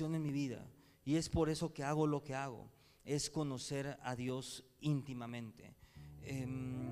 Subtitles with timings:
[0.00, 0.66] en mi vida
[1.04, 2.70] y es por eso que hago lo que hago,
[3.04, 5.74] es conocer a Dios íntimamente.
[6.22, 6.90] Em,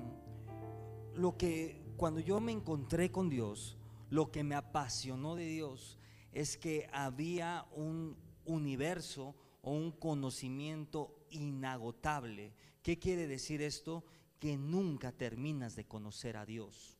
[1.15, 3.77] lo que cuando yo me encontré con Dios,
[4.09, 5.97] lo que me apasionó de Dios
[6.31, 12.53] es que había un universo o un conocimiento inagotable.
[12.83, 14.03] ¿Qué quiere decir esto?
[14.39, 16.97] Que nunca terminas de conocer a Dios.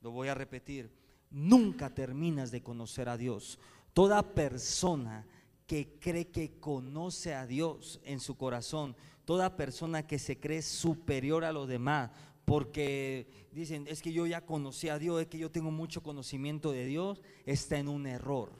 [0.00, 0.92] Lo voy a repetir,
[1.30, 3.58] nunca terminas de conocer a Dios.
[3.94, 5.26] Toda persona
[5.70, 11.44] que cree que conoce a Dios en su corazón, toda persona que se cree superior
[11.44, 12.10] a los demás,
[12.44, 16.72] porque dicen, es que yo ya conocí a Dios, es que yo tengo mucho conocimiento
[16.72, 18.50] de Dios, está en un error.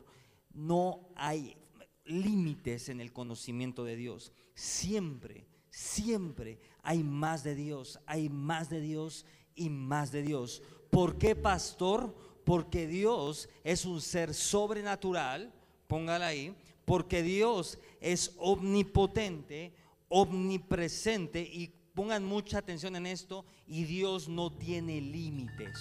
[0.54, 1.56] No hay
[2.04, 4.32] límites en el conocimiento de Dios.
[4.54, 10.62] Siempre, siempre hay más de Dios, hay más de Dios y más de Dios.
[10.90, 12.14] ¿Por qué, pastor?
[12.44, 15.52] Porque Dios es un ser sobrenatural,
[15.88, 16.54] póngala ahí,
[16.90, 19.72] porque Dios es omnipotente,
[20.08, 25.78] omnipresente y pongan mucha atención en esto, y Dios no tiene límites.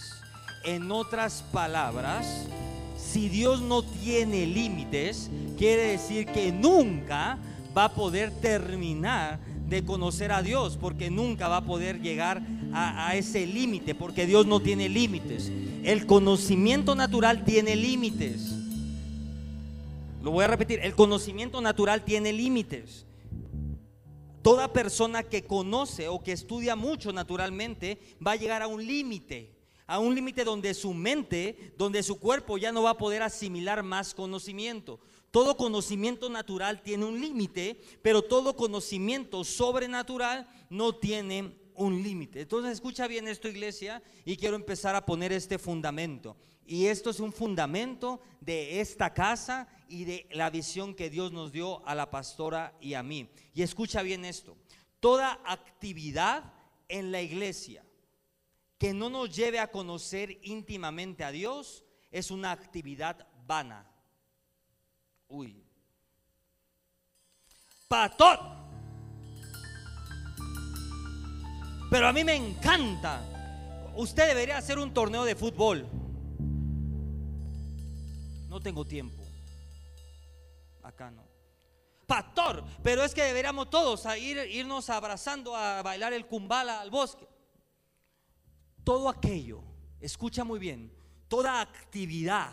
[0.65, 2.45] En otras palabras,
[2.95, 7.39] si Dios no tiene límites, quiere decir que nunca
[7.75, 13.15] va a poder terminar de conocer a Dios, porque nunca va a poder llegar a,
[13.15, 15.51] ese límite, porque Dios no tiene límites.
[15.83, 18.58] El conocimiento natural tiene límites.
[20.21, 23.05] Lo voy a repetir, el conocimiento natural tiene límites.
[24.41, 29.59] Toda persona que conoce o que estudia mucho naturalmente va a llegar a un límite
[29.89, 33.81] a un límite donde su mente, donde su cuerpo ya no va a poder asimilar
[33.81, 34.99] más conocimiento.
[35.31, 42.41] Todo conocimiento natural tiene un límite, pero todo conocimiento sobrenatural no tiene un límite.
[42.41, 46.35] Entonces escucha bien esto iglesia y quiero empezar a poner este fundamento.
[46.65, 51.51] Y esto es un fundamento de esta casa y de la visión que Dios nos
[51.51, 53.29] dio a la pastora y a mí.
[53.55, 54.57] Y escucha bien esto.
[54.99, 56.53] Toda actividad
[56.89, 57.83] en la iglesia
[58.77, 63.89] que no nos lleve a conocer íntimamente a Dios es una actividad vana.
[65.27, 65.63] Uy.
[67.87, 68.68] Pastor.
[71.89, 73.21] Pero a mí me encanta.
[73.95, 75.87] Usted debería hacer un torneo de fútbol.
[78.47, 79.23] No tengo tiempo.
[80.83, 81.23] Acá no.
[82.07, 87.27] Pastor, pero es que deberíamos todos ir, irnos abrazando a bailar el kumbala al bosque
[88.89, 89.61] todo aquello,
[89.99, 90.91] escucha muy bien,
[91.27, 92.51] toda actividad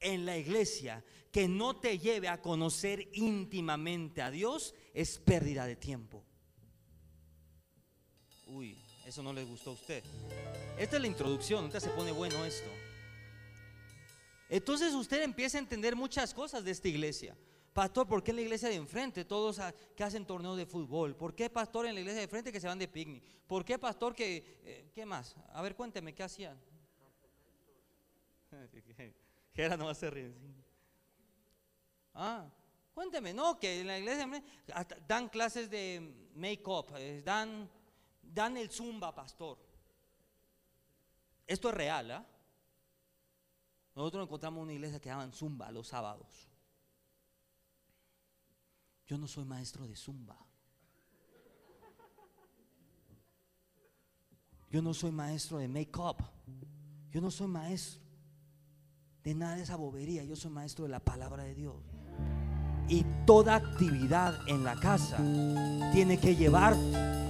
[0.00, 5.76] en la iglesia que no te lleve a conocer íntimamente a Dios es pérdida de
[5.76, 6.24] tiempo.
[8.52, 10.02] Uy, eso no le gustó a usted.
[10.76, 12.68] Esta es la introducción, ahorita se pone bueno esto.
[14.48, 17.36] Entonces usted empieza a entender muchas cosas de esta iglesia.
[17.72, 19.60] Pastor, ¿por qué en la iglesia de enfrente todos
[19.94, 21.14] que hacen torneos de fútbol?
[21.14, 23.22] ¿Por qué pastor en la iglesia de enfrente que se van de picnic?
[23.46, 24.58] ¿Por qué pastor que...
[24.64, 25.36] Eh, ¿Qué más?
[25.52, 26.60] A ver, cuénteme, ¿qué hacían?
[29.54, 30.34] Gera no va a ser
[32.12, 32.50] Ah,
[32.92, 34.50] cuénteme, no, que en la iglesia de enfrente
[35.06, 37.70] dan clases de make-up, eh, dan,
[38.34, 39.58] dan el zumba, pastor.
[41.46, 42.26] Esto es real, ¿ah?
[43.94, 46.48] Nosotros encontramos una iglesia que daban zumba los sábados.
[49.06, 50.38] Yo no soy maestro de zumba.
[54.70, 56.18] Yo no soy maestro de make-up.
[57.10, 58.00] Yo no soy maestro
[59.24, 60.22] de nada de esa bobería.
[60.24, 61.89] Yo soy maestro de la palabra de Dios.
[62.90, 65.16] Y toda actividad en la casa
[65.92, 66.76] tiene que llevar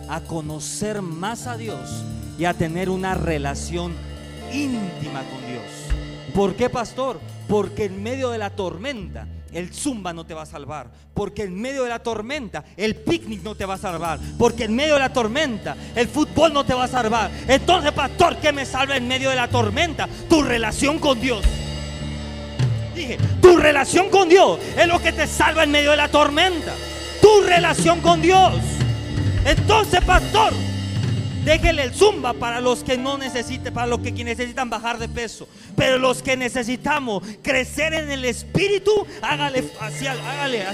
[0.09, 2.03] a conocer más a Dios
[2.39, 3.95] y a tener una relación
[4.53, 6.35] íntima con Dios.
[6.35, 7.21] ¿Por qué, pastor?
[7.47, 10.91] Porque en medio de la tormenta el zumba no te va a salvar.
[11.15, 14.19] Porque en medio de la tormenta, el picnic no te va a salvar.
[14.39, 17.31] Porque en medio de la tormenta, el fútbol no te va a salvar.
[17.49, 20.09] Entonces, pastor, ¿qué me salva en medio de la tormenta?
[20.29, 21.45] Tu relación con Dios.
[22.95, 26.75] Dije, tu relación con Dios es lo que te salva en medio de la tormenta.
[27.21, 28.55] Tu relación con Dios.
[29.45, 30.53] Entonces, pastor,
[31.45, 35.49] Déjele el zumba para los que no necesiten, para los que necesitan bajar de peso.
[35.75, 40.65] Pero los que necesitamos crecer en el espíritu, hágale hacia, hágale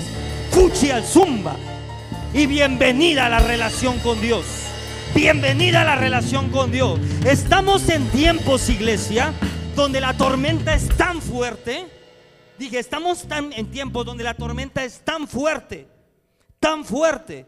[0.51, 1.55] fuchi al zumba.
[2.35, 4.45] Y bienvenida a la relación con Dios.
[5.15, 6.99] Bienvenida a la relación con Dios.
[7.25, 9.33] Estamos en tiempos, iglesia,
[9.77, 11.87] donde la tormenta es tan fuerte.
[12.59, 15.87] Dije, estamos tan, en tiempos donde la tormenta es tan fuerte,
[16.59, 17.47] tan fuerte,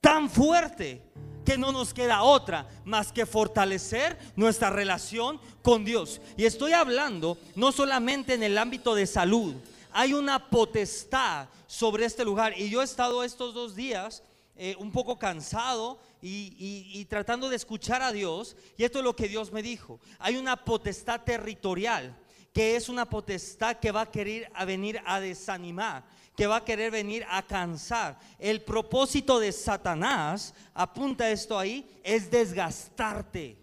[0.00, 1.02] tan fuerte
[1.44, 6.20] que no nos queda otra más que fortalecer nuestra relación con Dios.
[6.36, 9.54] Y estoy hablando no solamente en el ámbito de salud,
[9.92, 12.54] hay una potestad sobre este lugar.
[12.58, 14.22] Y yo he estado estos dos días
[14.56, 18.56] eh, un poco cansado y, tratando de escuchar a Dios.
[18.76, 20.00] Y esto es lo que Dios me dijo.
[20.18, 22.16] Hay una potestad territorial
[22.54, 26.04] que es una potestad que va a querer venir a desanimar,
[26.36, 28.16] que va a querer venir a cansar.
[28.38, 33.58] El propósito de Satanás, apunta esto ahí, es desgastarte.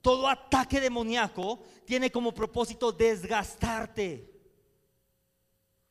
[0.00, 4.32] Todo ataque demoníaco tiene como propósito desgastarte.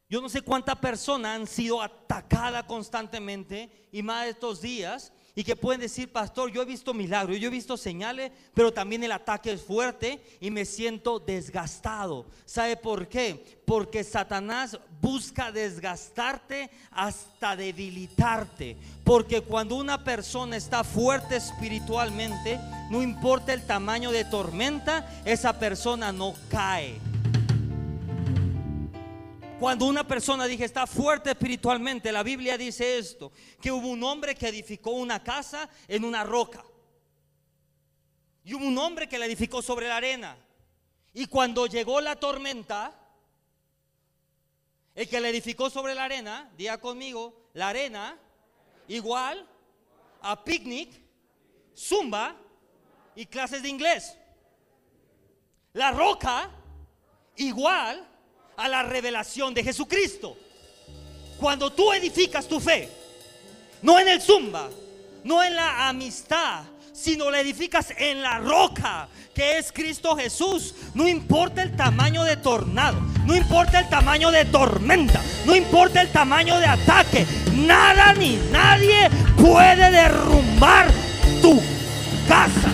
[0.08, 5.58] Yo no sé cuántas personas han sido atacadas constantemente y más estos días y que
[5.58, 9.52] pueden decir, pastor, yo he visto milagros, yo he visto señales, pero también el ataque
[9.52, 12.26] es fuerte y me siento desgastado.
[12.46, 13.60] ¿Sabe por qué?
[13.66, 18.78] Porque Satanás busca desgastarte hasta debilitarte.
[19.04, 22.58] Porque cuando una persona está fuerte espiritualmente,
[22.90, 26.98] no importa el tamaño de tormenta, esa persona no cae.
[29.66, 34.36] Cuando una persona dije está fuerte espiritualmente, la Biblia dice esto, que hubo un hombre
[34.36, 36.64] que edificó una casa en una roca.
[38.44, 40.38] Y hubo un hombre que la edificó sobre la arena.
[41.16, 42.94] Y cuando llegó la tormenta,
[44.94, 48.20] el que la edificó sobre la arena, diga conmigo, la arena
[48.88, 49.50] igual
[50.22, 50.92] a picnic,
[51.76, 52.36] zumba
[53.16, 54.16] y clases de inglés.
[55.74, 56.52] La roca
[57.36, 58.12] igual
[58.58, 60.38] a la revelación de Jesucristo.
[61.40, 62.90] Cuando tú edificas tu fe,
[63.82, 64.70] no en el zumba,
[65.24, 66.64] no en la amistad,
[66.94, 70.74] sino la edificas en la roca que es Cristo Jesús.
[70.94, 76.10] No importa el tamaño de tornado, no importa el tamaño de tormenta, no importa el
[76.10, 80.88] tamaño de ataque, nada ni nadie puede derrumbar
[81.42, 81.62] tu
[82.30, 82.72] casa.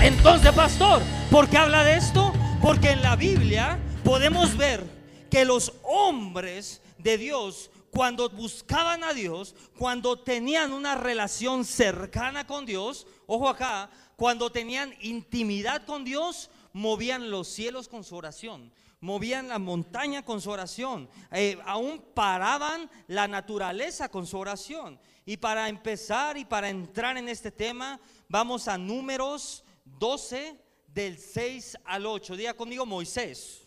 [0.00, 2.32] Entonces, pastor, ¿por qué habla de esto?
[2.62, 3.78] Porque en la Biblia
[4.12, 4.84] podemos ver
[5.30, 12.66] que los hombres de Dios, cuando buscaban a Dios, cuando tenían una relación cercana con
[12.66, 18.70] Dios, ojo acá, cuando tenían intimidad con Dios, movían los cielos con su oración,
[19.00, 25.00] movían la montaña con su oración, eh, aún paraban la naturaleza con su oración.
[25.24, 27.98] Y para empezar y para entrar en este tema,
[28.28, 32.36] vamos a números 12 del 6 al 8.
[32.36, 33.61] Diga conmigo Moisés.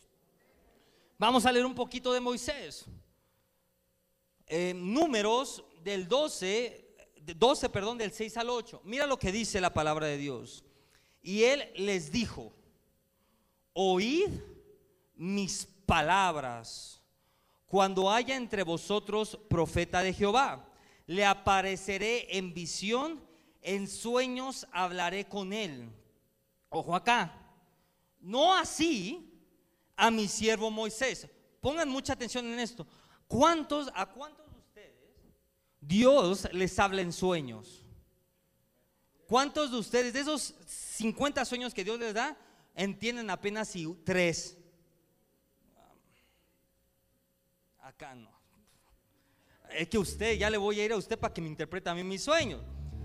[1.17, 2.85] Vamos a leer un poquito de Moisés.
[4.47, 6.95] Eh, números del 12,
[7.37, 8.81] 12, perdón, del 6 al 8.
[8.83, 10.65] Mira lo que dice la palabra de Dios.
[11.21, 12.53] Y él les dijo,
[13.71, 14.29] oíd
[15.15, 17.01] mis palabras.
[17.65, 20.67] Cuando haya entre vosotros profeta de Jehová,
[21.07, 23.25] le apareceré en visión,
[23.61, 25.89] en sueños hablaré con él.
[26.69, 27.41] Ojo acá.
[28.19, 29.34] No así
[29.95, 31.27] a mi siervo Moisés.
[31.61, 32.85] Pongan mucha atención en esto.
[33.27, 34.95] ¿Cuántos, a cuántos de ustedes
[35.81, 37.83] Dios les habla en sueños?
[39.27, 42.37] ¿Cuántos de ustedes, de esos 50 sueños que Dios les da,
[42.75, 44.57] entienden apenas si tres?
[47.79, 48.29] Acá no.
[49.71, 51.95] Es que usted, ya le voy a ir a usted para que me interprete a
[51.95, 52.61] mí mis sueños.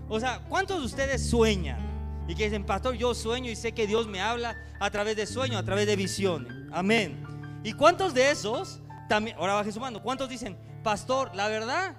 [0.07, 2.25] O sea, ¿cuántos de ustedes sueñan?
[2.27, 5.25] Y que dicen, pastor, yo sueño y sé que Dios me habla a través de
[5.25, 6.60] sueños, a través de visiones.
[6.71, 7.23] Amén.
[7.63, 11.97] ¿Y cuántos de esos también, ahora baje su mano, cuántos dicen, pastor, la verdad,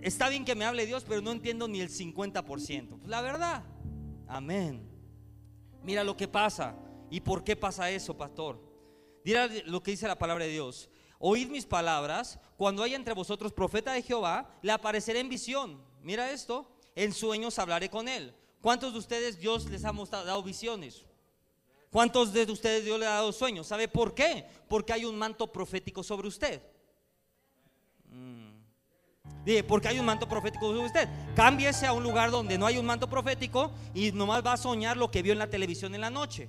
[0.00, 2.98] está bien que me hable Dios, pero no entiendo ni el 50%?
[2.98, 3.64] Pues la verdad.
[4.26, 4.88] Amén.
[5.82, 6.74] Mira lo que pasa.
[7.10, 8.60] ¿Y por qué pasa eso, pastor?
[9.24, 10.90] Mira lo que dice la palabra de Dios.
[11.18, 15.82] Oíd mis palabras, cuando haya entre vosotros profeta de Jehová, le apareceré en visión.
[16.02, 18.34] Mira esto, en sueños hablaré con él.
[18.60, 21.04] ¿Cuántos de ustedes Dios les ha dado visiones?
[21.90, 23.66] ¿Cuántos de ustedes Dios le ha dado sueños?
[23.66, 24.44] ¿Sabe por qué?
[24.68, 26.62] Porque hay un manto profético sobre usted.
[28.10, 28.48] Mm.
[29.44, 31.08] Dije, porque hay un manto profético sobre usted.
[31.34, 34.96] Cámbiese a un lugar donde no hay un manto profético y nomás va a soñar
[34.96, 36.48] lo que vio en la televisión en la noche.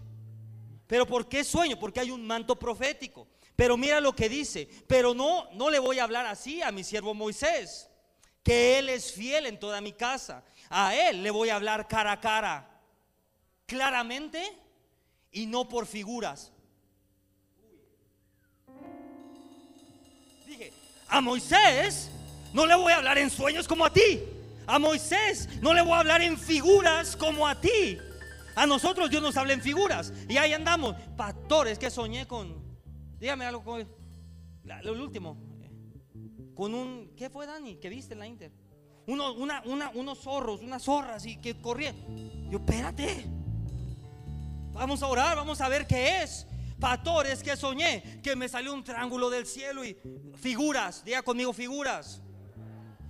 [0.88, 1.79] Pero ¿por qué sueño?
[1.79, 3.27] Porque hay un manto profético.
[3.55, 4.67] Pero mira lo que dice.
[4.88, 7.89] Pero no, no le voy a hablar así a mi siervo Moisés,
[8.43, 12.13] que él es fiel en toda mi casa a Él le voy a hablar cara
[12.13, 12.69] a cara,
[13.65, 14.58] claramente
[15.31, 16.51] y no por figuras.
[20.45, 20.74] Dije,
[21.07, 22.09] a Moisés
[22.53, 24.21] no le voy a hablar en sueños como a ti.
[24.67, 27.98] A Moisés no le voy a hablar en figuras como a ti.
[28.55, 30.13] A nosotros Dios nos habla en figuras.
[30.27, 30.95] Y ahí andamos.
[31.15, 32.62] Pastores que soñé con.
[33.19, 33.88] Dígame algo con.
[34.83, 35.38] Lo último.
[36.55, 37.13] Con un.
[37.15, 37.75] ¿Qué fue, Dani?
[37.75, 38.51] ¿Qué viste en la Inter?
[39.07, 41.95] una, unos zorros, unas zorras y que corrían.
[42.50, 43.25] Yo, espérate.
[44.79, 46.48] Vamos a orar, vamos a ver qué es.
[46.79, 49.98] Pastor, es que soñé que me salió un triángulo del cielo y
[50.41, 52.21] figuras, diga conmigo figuras.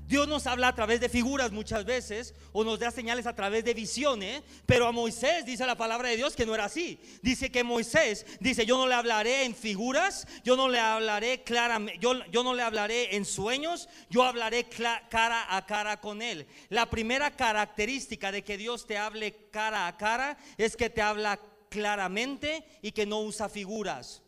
[0.08, 3.64] Dios nos habla a través de figuras muchas veces o nos da señales a través
[3.64, 7.00] de visiones, pero a Moisés dice la palabra de Dios que no era así.
[7.22, 12.00] Dice que Moisés dice, yo no le hablaré en figuras, yo no le hablaré claramente,
[12.02, 14.68] yo, yo no le hablaré en sueños, yo hablaré
[15.12, 16.48] cara a cara con él.
[16.70, 21.40] La primera característica de que Dios te hable cara a cara es que te habla
[21.70, 24.22] claramente y que no usa figuras.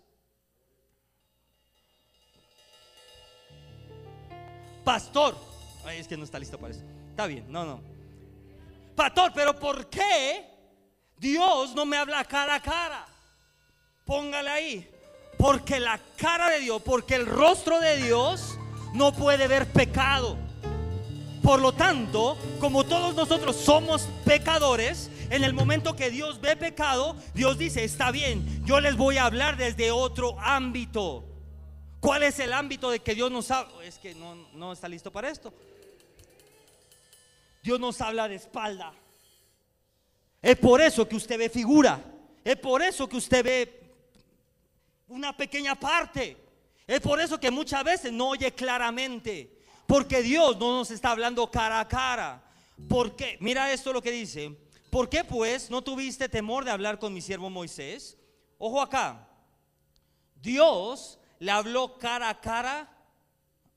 [4.83, 5.36] Pastor,
[5.91, 6.83] es que no está listo para eso.
[7.10, 7.81] Está bien, no, no.
[8.95, 10.45] Pastor, pero ¿por qué
[11.17, 13.05] Dios no me habla cara a cara?
[14.05, 14.91] Póngale ahí.
[15.38, 18.57] Porque la cara de Dios, porque el rostro de Dios
[18.93, 20.38] no puede ver pecado.
[21.41, 27.15] Por lo tanto, como todos nosotros somos pecadores, en el momento que Dios ve pecado,
[27.33, 31.23] Dios dice, está bien, yo les voy a hablar desde otro ámbito.
[32.01, 33.81] ¿Cuál es el ámbito de que Dios nos habla?
[33.85, 35.53] Es que no, no está listo para esto.
[37.63, 38.91] Dios nos habla de espalda.
[40.41, 42.03] Es por eso que usted ve figura.
[42.43, 43.83] Es por eso que usted ve
[45.07, 46.35] una pequeña parte.
[46.85, 49.63] Es por eso que muchas veces no oye claramente.
[49.88, 52.43] Porque Dios no nos está hablando cara a cara.
[52.89, 54.57] Porque, mira esto lo que dice.
[54.91, 58.17] ¿Por qué pues no tuviste temor de hablar con mi siervo Moisés?
[58.57, 59.25] Ojo acá.
[60.36, 62.93] Dios le habló cara a cara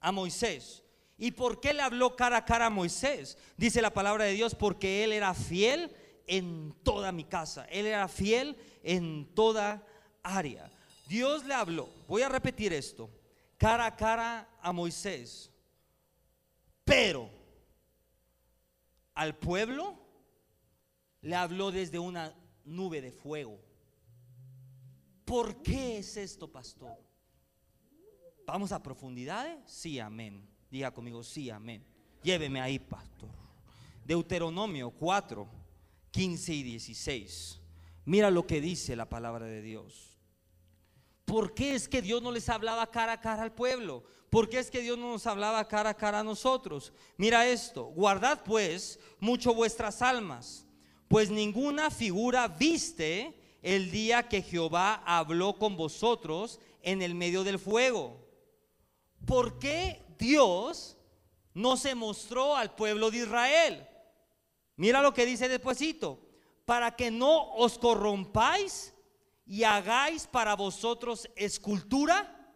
[0.01, 0.83] a Moisés.
[1.17, 3.39] ¿Y por qué le habló cara a cara a Moisés?
[3.57, 5.95] Dice la palabra de Dios, porque él era fiel
[6.27, 7.65] en toda mi casa.
[7.67, 9.87] Él era fiel en toda
[10.25, 10.69] área.
[11.07, 13.09] Dios le habló, voy a repetir esto,
[13.57, 15.49] cara a cara a Moisés.
[16.85, 17.31] Pero
[19.15, 20.04] al pueblo
[21.25, 23.59] le habló desde una nube de fuego.
[25.25, 26.97] ¿Por qué es esto, pastor?
[28.47, 29.59] ¿Vamos a profundidades?
[29.67, 30.47] Sí, amén.
[30.71, 31.83] Diga conmigo, sí, amén.
[32.23, 33.31] Lléveme ahí, pastor.
[34.05, 35.49] Deuteronomio 4,
[36.11, 37.61] 15 y 16.
[38.05, 40.19] Mira lo que dice la palabra de Dios.
[41.25, 44.05] ¿Por qué es que Dios no les hablaba cara a cara al pueblo?
[44.29, 46.93] ¿Por qué es que Dios no nos hablaba cara a cara a nosotros?
[47.17, 50.64] Mira esto, guardad pues mucho vuestras almas,
[51.15, 57.61] pues ninguna figura viste el día que Jehová habló con vosotros en el medio del
[57.61, 58.19] fuego.
[59.25, 60.97] ¿Por qué Dios
[61.53, 63.87] no se mostró al pueblo de Israel.
[64.75, 66.19] Mira lo que dice despuesito,
[66.65, 68.93] para que no os corrompáis
[69.47, 72.53] y hagáis para vosotros escultura,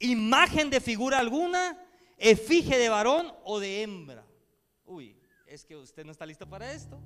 [0.00, 1.80] imagen de figura alguna,
[2.18, 4.26] efigie de varón o de hembra.
[4.84, 5.16] Uy,
[5.46, 6.98] es que usted no está listo para esto.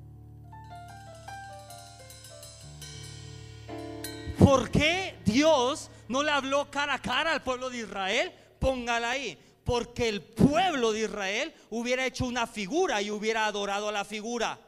[4.39, 8.33] ¿Por qué Dios no le habló cara a cara al pueblo de Israel?
[8.59, 13.93] Póngala ahí porque el pueblo de Israel hubiera hecho una figura y hubiera adorado a
[13.93, 14.61] la figura.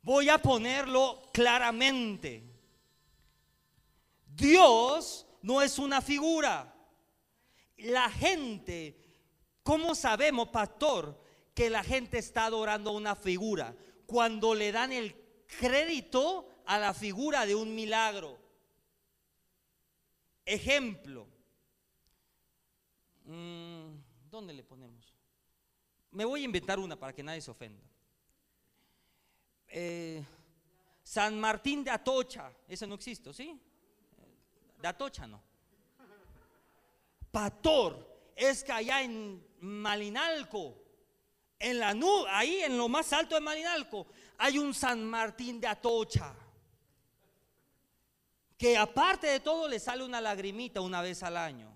[0.00, 2.44] Voy a ponerlo claramente.
[4.24, 6.72] Dios no es una figura.
[7.78, 8.96] La gente,
[9.64, 11.20] ¿cómo sabemos, pastor,
[11.52, 13.74] que la gente está adorando a una figura?
[14.06, 15.16] Cuando le dan el
[15.58, 18.38] crédito a la figura de un milagro.
[20.44, 21.26] Ejemplo,
[23.24, 23.94] Mm,
[24.30, 25.14] ¿Dónde le ponemos?
[26.10, 27.82] Me voy a inventar una para que nadie se ofenda.
[29.68, 30.22] Eh,
[31.02, 33.60] San Martín de Atocha, ese no existe, ¿sí?
[34.80, 35.42] De Atocha no.
[37.30, 40.74] Pator, es que allá en Malinalco,
[41.58, 44.06] en la nube, ahí en lo más alto de Malinalco,
[44.38, 46.34] hay un San Martín de Atocha.
[48.62, 51.68] Que aparte de todo le sale una lagrimita una vez al año.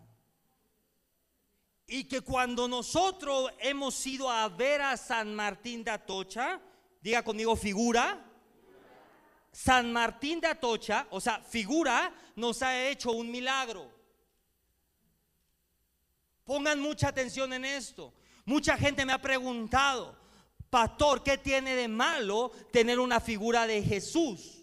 [1.85, 6.61] Y que cuando nosotros hemos ido a ver a San Martín de Atocha,
[7.01, 8.25] diga conmigo figura,
[9.51, 13.91] San Martín de Atocha, o sea, figura, nos ha hecho un milagro.
[16.45, 18.15] Pongan mucha atención en esto.
[18.45, 20.17] Mucha gente me ha preguntado,
[20.71, 24.56] pastor, ¿qué tiene de malo tener una figura de Jesús?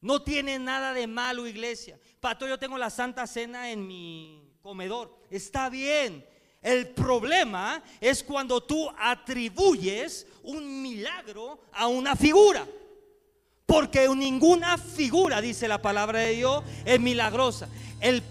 [0.00, 1.98] No tiene nada de malo, iglesia.
[2.20, 5.26] Pastor, yo tengo la Santa Cena en mi comedor.
[5.30, 6.24] Está bien.
[6.62, 12.66] El problema es cuando tú atribuyes un milagro a una figura.
[13.66, 17.68] Porque ninguna figura, dice la palabra de Dios, es milagrosa.
[18.00, 18.22] El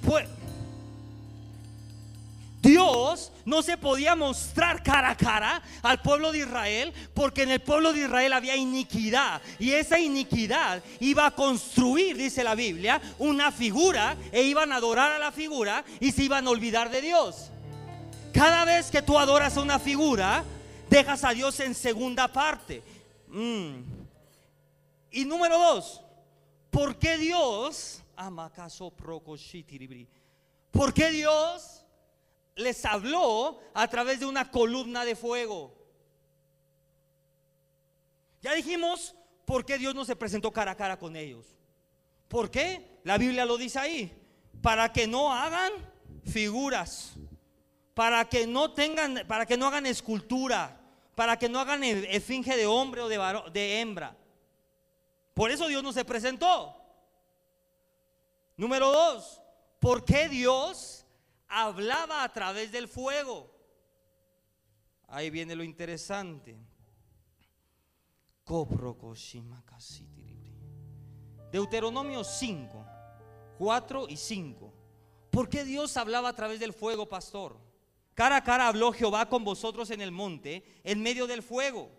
[2.62, 7.62] Dios no se podía mostrar cara a cara al pueblo de Israel porque en el
[7.62, 13.52] pueblo de Israel había iniquidad y esa iniquidad iba a construir, dice la Biblia, una
[13.52, 17.52] figura e iban a adorar a la figura y se iban a olvidar de Dios.
[18.34, 20.44] Cada vez que tú adoras a una figura,
[20.90, 22.84] dejas a Dios en segunda parte.
[23.28, 23.82] Mm.
[25.12, 26.02] Y número dos,
[26.70, 28.02] ¿por qué Dios,
[30.72, 31.77] ¿por qué Dios
[32.58, 35.74] les habló a través de una columna de fuego.
[38.42, 41.56] Ya dijimos por qué Dios no se presentó cara a cara con ellos.
[42.28, 43.00] ¿Por qué?
[43.04, 44.12] La Biblia lo dice ahí.
[44.62, 45.72] Para que no hagan
[46.26, 47.14] figuras.
[47.94, 50.82] Para que no tengan, para que no hagan escultura.
[51.16, 53.18] Para que no hagan e-, esfinge de hombre o de,
[53.52, 54.18] de hembra.
[55.34, 56.76] Por eso Dios no se presentó.
[58.56, 59.40] Número dos,
[59.80, 60.97] ¿por qué Dios
[61.48, 63.52] hablaba a través del fuego.
[65.08, 66.58] Ahí viene lo interesante.
[71.52, 72.86] Deuteronomio 5,
[73.58, 74.74] 4 y 5.
[75.32, 77.58] ¿Por qué Dios hablaba a través del fuego, pastor?
[78.14, 81.92] Cara a cara habló Jehová con vosotros en el monte, en medio del fuego.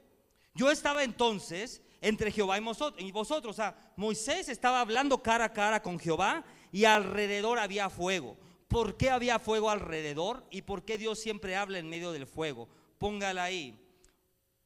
[0.54, 3.52] Yo estaba entonces entre Jehová y vosotros.
[3.52, 8.36] O sea, Moisés estaba hablando cara a cara con Jehová y alrededor había fuego
[8.68, 12.68] por qué había fuego alrededor y por qué Dios siempre habla en medio del fuego.
[12.98, 13.78] Póngala ahí.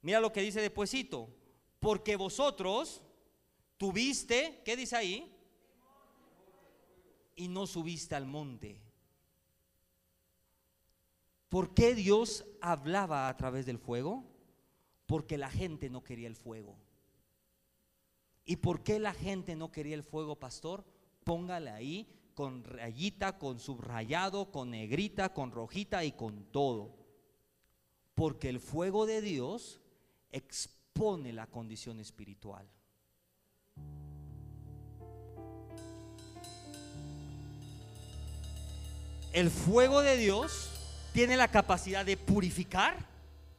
[0.03, 1.29] Mira lo que dice despuesito.
[1.79, 3.03] Porque vosotros
[3.79, 5.33] tuviste, ¿qué dice ahí?
[7.37, 8.81] Y no subiste al monte.
[11.49, 14.25] ¿Por qué Dios hablaba a través del fuego?
[15.07, 16.77] Porque la gente no quería el fuego.
[18.45, 20.85] ¿Y por qué la gente no quería el fuego, pastor?
[21.25, 26.97] Póngale ahí con rayita, con subrayado, con negrita, con rojita y con todo.
[28.15, 29.81] Porque el fuego de Dios
[30.31, 32.69] expone la condición espiritual.
[39.33, 40.71] El fuego de Dios
[41.14, 43.09] tiene la capacidad de purificar,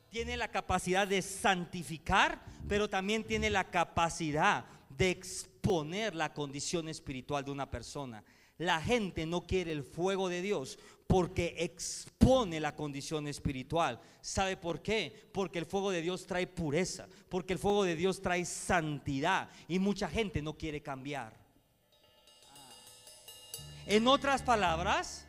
[0.10, 7.44] tiene la capacidad de santificar, pero también tiene la capacidad de exponer la condición espiritual
[7.44, 8.24] de una persona.
[8.58, 14.00] La gente no quiere el fuego de Dios porque expone la condición espiritual.
[14.22, 15.30] ¿Sabe por qué?
[15.34, 19.80] Porque el fuego de Dios trae pureza, porque el fuego de Dios trae santidad y
[19.80, 21.38] mucha gente no quiere cambiar.
[23.86, 25.28] En otras palabras,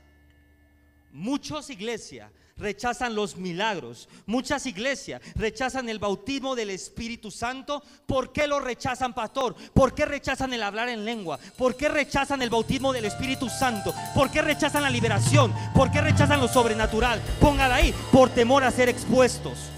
[1.10, 4.08] muchos iglesias rechazan los milagros.
[4.26, 7.82] Muchas iglesias rechazan el bautismo del Espíritu Santo.
[8.06, 9.54] ¿Por qué lo rechazan, pastor?
[9.72, 11.38] ¿Por qué rechazan el hablar en lengua?
[11.56, 13.94] ¿Por qué rechazan el bautismo del Espíritu Santo?
[14.14, 15.52] ¿Por qué rechazan la liberación?
[15.74, 17.20] ¿Por qué rechazan lo sobrenatural?
[17.40, 19.70] Póngala ahí, por temor a ser expuestos.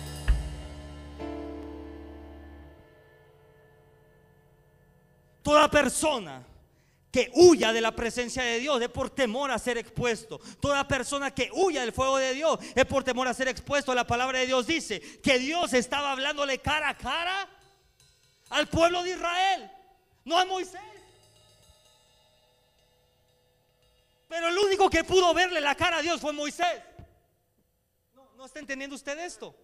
[5.43, 6.43] Toda persona
[7.17, 10.39] que huya de la presencia de Dios es por temor a ser expuesto.
[10.61, 13.95] Toda persona que huya del fuego de Dios es por temor a ser expuesto.
[13.95, 17.49] La palabra de Dios dice que Dios estaba hablándole cara a cara
[18.51, 19.71] al pueblo de Israel,
[20.27, 20.79] no a Moisés.
[24.29, 26.83] Pero el único que pudo verle la cara a Dios fue Moisés.
[28.15, 29.57] No, ¿no está entendiendo usted esto?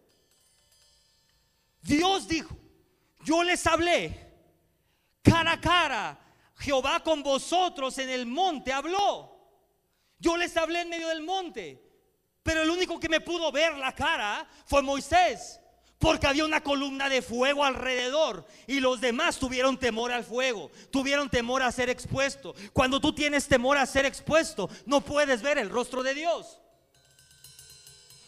[1.82, 2.56] Dios dijo,
[3.26, 4.32] yo les hablé
[5.22, 6.18] cara a cara
[6.62, 9.36] Jehová con vosotros en el monte habló.
[10.18, 11.82] Yo les hablé en medio del monte,
[12.42, 15.60] pero el único que me pudo ver la cara fue Moisés,
[15.98, 21.28] porque había una columna de fuego alrededor y los demás tuvieron temor al fuego, tuvieron
[21.28, 22.54] temor a ser expuesto.
[22.72, 26.61] Cuando tú tienes temor a ser expuesto, no puedes ver el rostro de Dios.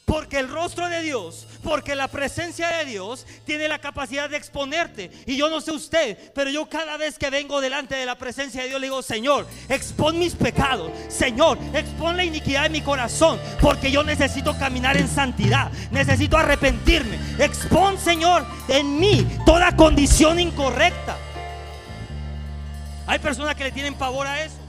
[0.05, 5.11] Porque el rostro de Dios, porque la presencia de Dios tiene la capacidad de exponerte.
[5.25, 8.63] Y yo no sé usted, pero yo cada vez que vengo delante de la presencia
[8.63, 10.91] de Dios le digo, Señor, expon mis pecados.
[11.09, 13.41] Señor, expon la iniquidad de mi corazón.
[13.63, 15.73] Porque yo necesito caminar en santidad.
[15.91, 17.19] Necesito arrepentirme.
[17.39, 21.17] Expon, Señor, en mí toda condición incorrecta.
[23.07, 24.64] Hay personas que le tienen pavor a eso.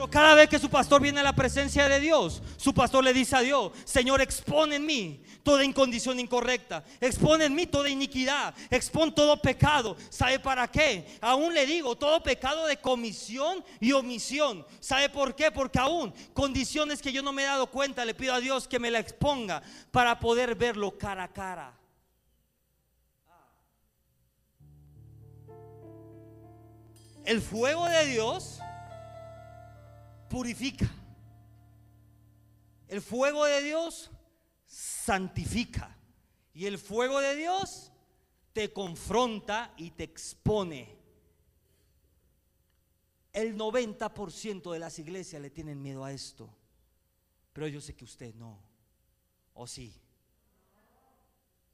[0.00, 3.12] Pero cada vez que su pastor viene a la presencia de Dios, su pastor le
[3.12, 8.54] dice a Dios, Señor, expone en mí toda incondición incorrecta, expone en mí toda iniquidad,
[8.70, 9.98] expone todo pecado.
[10.08, 11.18] ¿Sabe para qué?
[11.20, 14.64] Aún le digo, todo pecado de comisión y omisión.
[14.80, 15.50] ¿Sabe por qué?
[15.50, 18.78] Porque aún condiciones que yo no me he dado cuenta, le pido a Dios que
[18.78, 21.78] me la exponga para poder verlo cara a cara.
[27.26, 28.59] El fuego de Dios
[30.30, 30.88] purifica.
[32.88, 34.10] El fuego de Dios
[34.64, 35.96] santifica.
[36.54, 37.92] Y el fuego de Dios
[38.52, 40.98] te confronta y te expone.
[43.32, 46.48] El 90% de las iglesias le tienen miedo a esto.
[47.52, 48.58] Pero yo sé que usted no.
[49.54, 50.00] ¿O sí?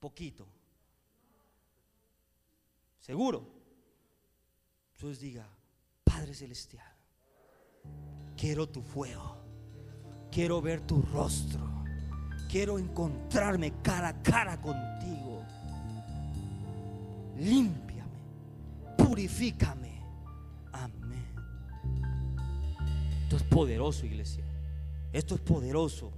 [0.00, 0.46] Poquito.
[3.00, 3.48] ¿Seguro?
[4.94, 5.46] Entonces diga,
[6.04, 6.96] Padre Celestial,
[8.36, 9.36] quiero tu fuego.
[10.30, 11.60] Quiero ver tu rostro.
[12.48, 15.42] Quiero encontrarme cara a cara contigo.
[17.38, 18.20] Límpiame.
[18.96, 20.00] Purifícame.
[20.72, 21.26] Amén.
[23.24, 24.44] Esto es poderoso, iglesia.
[25.12, 26.12] Esto es poderoso.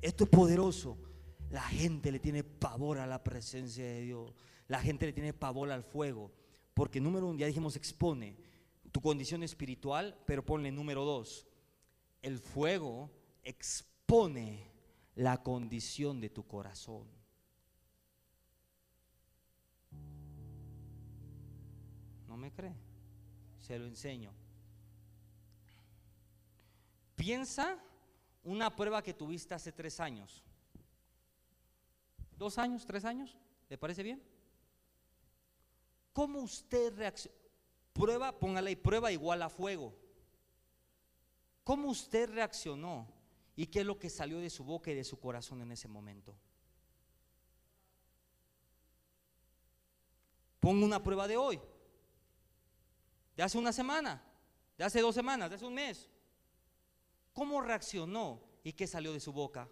[0.00, 0.96] Esto es poderoso.
[1.50, 4.32] La gente le tiene pavor a la presencia de Dios.
[4.68, 6.32] La gente le tiene pavor al fuego.
[6.74, 8.36] Porque número uno, ya dijimos, expone
[8.96, 11.46] tu condición espiritual, pero ponle número dos.
[12.22, 13.10] El fuego
[13.42, 14.72] expone
[15.16, 17.06] la condición de tu corazón.
[22.26, 22.74] ¿No me cree?
[23.58, 24.32] Se lo enseño.
[27.16, 27.78] Piensa
[28.44, 30.42] una prueba que tuviste hace tres años.
[32.38, 32.86] ¿Dos años?
[32.86, 33.36] ¿Tres años?
[33.68, 34.22] ¿Le parece bien?
[36.14, 37.45] ¿Cómo usted reacciona?
[37.98, 39.94] Prueba, póngale prueba igual a fuego.
[41.64, 43.16] ¿Cómo usted reaccionó
[43.56, 45.88] ¿Y qué es lo que salió de su boca y de su corazón en ese
[45.88, 46.36] momento?
[50.60, 51.58] Pongo una prueba de hoy,
[53.34, 54.22] de hace una semana,
[54.76, 56.10] de hace dos semanas, de hace un mes.
[57.32, 59.70] ¿Cómo reaccionó y qué salió de su boca?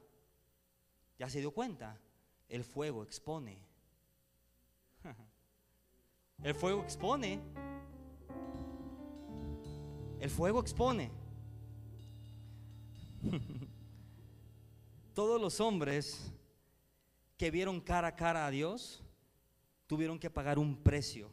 [1.18, 2.00] ¿Ya se dio cuenta?
[2.48, 3.58] El fuego expone.
[6.42, 7.38] El fuego expone.
[10.24, 11.10] El fuego expone.
[15.14, 16.32] Todos los hombres
[17.36, 19.02] que vieron cara a cara a Dios
[19.86, 21.30] tuvieron que pagar un precio.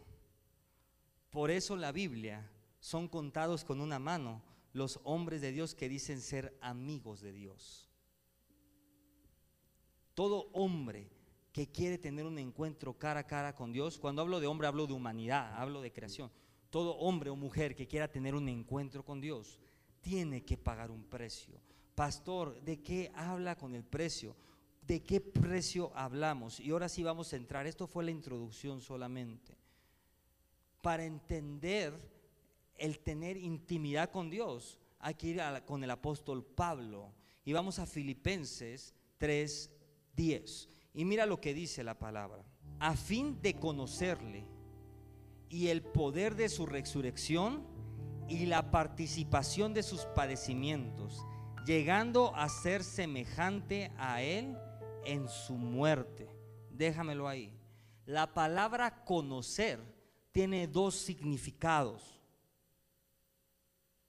[1.30, 2.52] Por eso la Biblia
[2.82, 7.90] son contados con una mano los hombres de Dios que dicen ser amigos de Dios.
[10.16, 11.10] Todo hombre
[11.54, 14.86] que quiere tener un encuentro cara a cara con Dios, cuando hablo de hombre hablo
[14.86, 16.30] de humanidad, hablo de creación.
[16.72, 19.60] Todo hombre o mujer que quiera tener un encuentro con Dios
[20.00, 21.60] tiene que pagar un precio.
[21.94, 24.36] Pastor, ¿de qué habla con el precio?
[24.88, 26.62] ¿De qué precio hablamos?
[26.62, 27.68] Y ahora sí vamos a entrar.
[27.68, 29.58] Esto fue la introducción solamente.
[30.82, 31.94] Para entender
[32.78, 37.12] el tener intimidad con Dios, hay que ir con el apóstol Pablo.
[37.44, 40.70] Y vamos a Filipenses 3:10.
[40.94, 42.46] Y mira lo que dice la palabra.
[42.80, 44.46] A fin de conocerle
[45.52, 47.68] y el poder de su resurrección
[48.28, 51.22] y la participación de sus padecimientos
[51.66, 54.58] llegando a ser semejante a Él
[55.06, 56.30] en su muerte.
[56.72, 57.54] Déjamelo ahí.
[58.06, 59.80] La palabra conocer
[60.32, 62.20] tiene dos significados.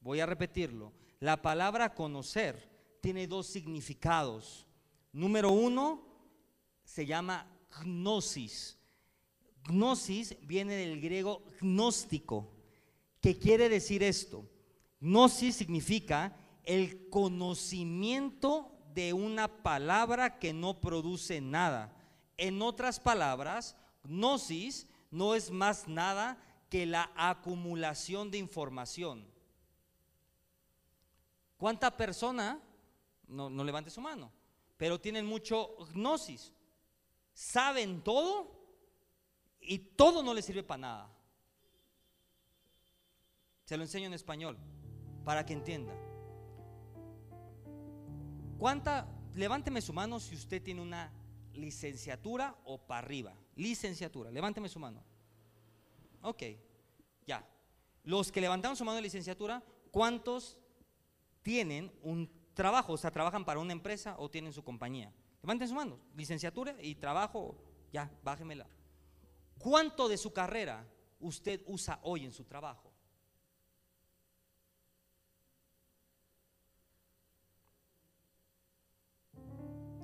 [0.00, 0.92] Voy a repetirlo.
[1.20, 2.68] La palabra conocer
[3.00, 4.66] tiene dos significados.
[5.12, 6.02] Número uno
[6.84, 7.46] se llama
[7.84, 8.78] gnosis.
[9.68, 12.50] Gnosis viene del griego gnóstico,
[13.20, 14.44] que quiere decir esto.
[15.00, 21.96] Gnosis significa el conocimiento de una palabra que no produce nada.
[22.36, 29.26] En otras palabras, gnosis no es más nada que la acumulación de información.
[31.56, 32.60] ¿Cuánta persona,
[33.28, 34.32] no, no levante su mano,
[34.76, 36.52] pero tienen mucho gnosis?
[37.32, 38.61] Saben todo
[39.62, 41.10] y todo no les sirve para nada.
[43.64, 44.58] Se lo enseño en español
[45.24, 45.94] para que entienda.
[48.58, 49.08] ¿Cuánta?
[49.34, 51.10] Levánteme su mano si usted tiene una
[51.54, 53.34] licenciatura o para arriba.
[53.56, 55.02] Licenciatura, levánteme su mano.
[56.22, 56.42] Ok,
[57.26, 57.46] ya.
[58.04, 60.58] Los que levantaron su mano de licenciatura, ¿cuántos
[61.42, 62.92] tienen un trabajo?
[62.92, 65.12] O sea, trabajan para una empresa o tienen su compañía.
[65.42, 65.98] Levanten su mano.
[66.14, 67.56] Licenciatura y trabajo,
[67.92, 68.66] ya, bájemela.
[69.62, 70.84] ¿Cuánto de su carrera
[71.20, 72.92] usted usa hoy en su trabajo?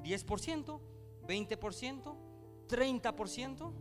[0.05, 0.81] 10%,
[1.27, 2.17] 20%,
[2.69, 3.73] 30%.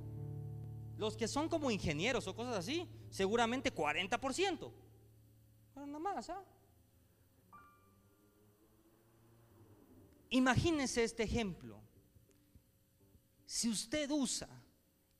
[0.98, 4.72] Los que son como ingenieros o cosas así, seguramente 40%.
[5.76, 6.44] Pero nada más, ¿ah?
[10.32, 11.80] Imagínense este ejemplo.
[13.46, 14.50] Si usted usa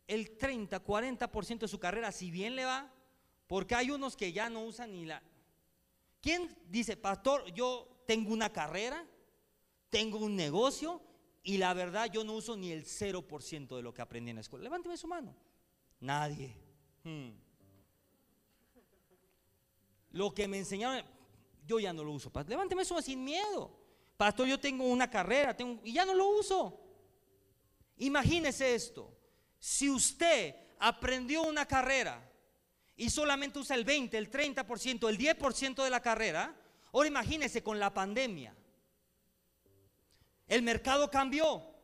[0.08, 2.92] el 30, 40% de su carrera, si bien le va,
[3.48, 5.22] porque hay unos que ya no usan ni la...
[6.22, 9.06] ¿Quién dice, pastor, yo tengo una carrera
[9.90, 11.02] tengo un negocio
[11.44, 14.42] y la verdad yo no uso ni el 0% de lo que aprendí en la
[14.42, 14.64] escuela.
[14.64, 15.36] Levánteme su mano.
[16.00, 16.54] Nadie.
[17.04, 17.30] Hmm.
[20.12, 21.06] Lo que me enseñaron,
[21.66, 22.32] yo ya no lo uso.
[22.48, 23.72] Levánteme eso sin miedo.
[24.18, 26.80] Pastor, yo tengo una carrera tengo, y ya no lo uso.
[27.98, 29.17] Imagínese esto.
[29.60, 32.22] Si usted aprendió una carrera
[32.96, 36.56] y solamente usa el 20, el 30%, el 10% de la carrera,
[36.94, 38.56] ahora imagínese con la pandemia.
[40.48, 41.76] El mercado cambió,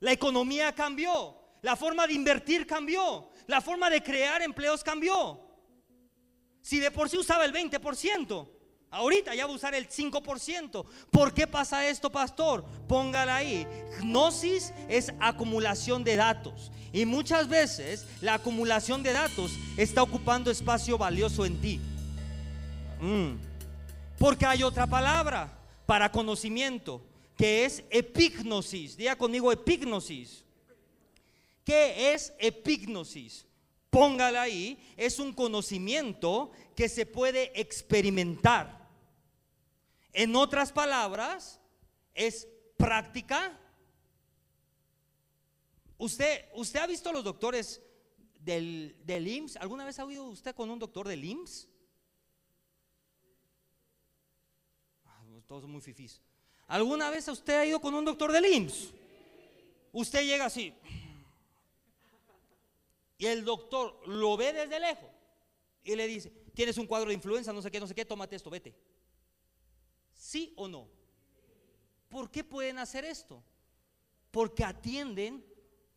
[0.00, 5.44] la economía cambió, la forma de invertir cambió, la forma de crear empleos cambió.
[6.60, 8.57] Si de por sí usaba el 20%,
[8.90, 10.84] ahorita ya va a usar el 5%.
[11.10, 12.64] ¿Por qué pasa esto, pastor?
[12.86, 13.66] Póngala ahí.
[14.00, 16.70] Gnosis es acumulación de datos.
[16.92, 21.80] Y muchas veces la acumulación de datos está ocupando espacio valioso en ti.
[23.00, 23.34] Mm.
[24.18, 27.02] Porque hay otra palabra para conocimiento
[27.36, 28.96] que es epignosis.
[28.96, 30.44] Diga conmigo epignosis.
[31.64, 33.46] ¿Qué es epignosis?
[33.90, 34.78] Póngala ahí.
[34.96, 38.77] Es un conocimiento que se puede experimentar.
[40.18, 41.60] En otras palabras,
[42.12, 43.56] es práctica.
[45.96, 47.80] ¿Usted, usted ha visto a los doctores
[48.40, 49.58] del, del IMSS?
[49.58, 51.68] ¿Alguna vez ha oído usted con un doctor del IMSS?
[55.04, 56.20] Ah, todos son muy fifís.
[56.66, 58.92] ¿Alguna vez usted ha ido con un doctor del IMSS?
[59.92, 60.74] Usted llega así.
[63.18, 65.10] Y el doctor lo ve desde lejos
[65.84, 68.34] y le dice, tienes un cuadro de influenza, no sé qué, no sé qué, tómate
[68.34, 68.74] esto, vete.
[70.28, 70.86] ¿Sí o no?
[72.10, 73.42] ¿Por qué pueden hacer esto?
[74.30, 75.42] Porque atienden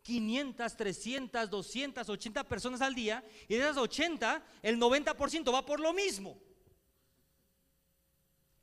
[0.03, 5.81] 500, 300, 200, 80 personas al día y de esas 80, el 90% va por
[5.81, 6.41] lo mismo.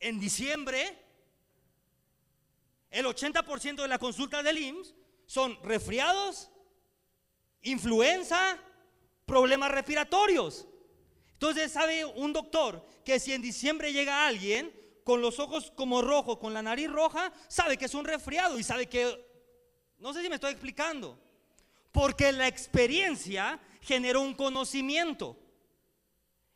[0.00, 1.04] En diciembre
[2.90, 4.94] el 80% de la consulta del IMSS
[5.26, 6.50] son resfriados,
[7.60, 8.58] influenza,
[9.26, 10.66] problemas respiratorios.
[11.34, 14.78] Entonces sabe un doctor que si en diciembre llega alguien
[15.08, 18.62] con los ojos como rojos, con la nariz roja, sabe que es un resfriado y
[18.62, 19.26] sabe que,
[19.96, 21.18] no sé si me estoy explicando,
[21.92, 25.34] porque la experiencia generó un conocimiento.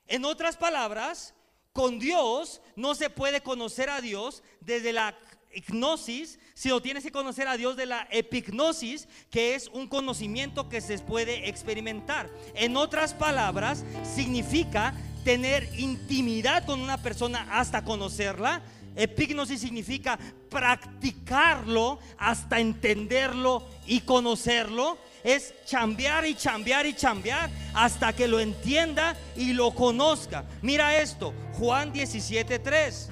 [0.07, 1.35] En otras palabras,
[1.73, 5.19] con Dios no se puede conocer a Dios desde la
[5.55, 10.81] hipnosis, sino tienes que conocer a Dios de la epignosis, que es un conocimiento que
[10.81, 12.31] se puede experimentar.
[12.55, 18.63] En otras palabras, significa tener intimidad con una persona hasta conocerla.
[18.95, 20.19] Epignosis significa
[20.51, 24.99] practicarlo hasta entenderlo y conocerlo.
[25.25, 30.45] Es chambear y chambear y chambear hasta que lo entienda y lo conozca.
[30.61, 33.09] Mira esto, Juan 17:3.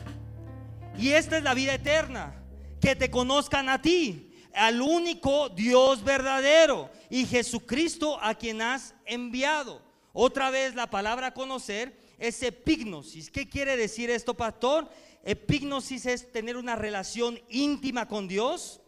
[0.98, 2.34] Y esta es la vida eterna,
[2.80, 9.82] que te conozcan a ti, al único Dios verdadero y Jesucristo a quien has enviado.
[10.12, 13.30] Otra vez la palabra conocer es epignosis.
[13.30, 14.90] ¿Qué quiere decir esto, pastor?
[15.22, 18.80] Epignosis es tener una relación íntima con Dios.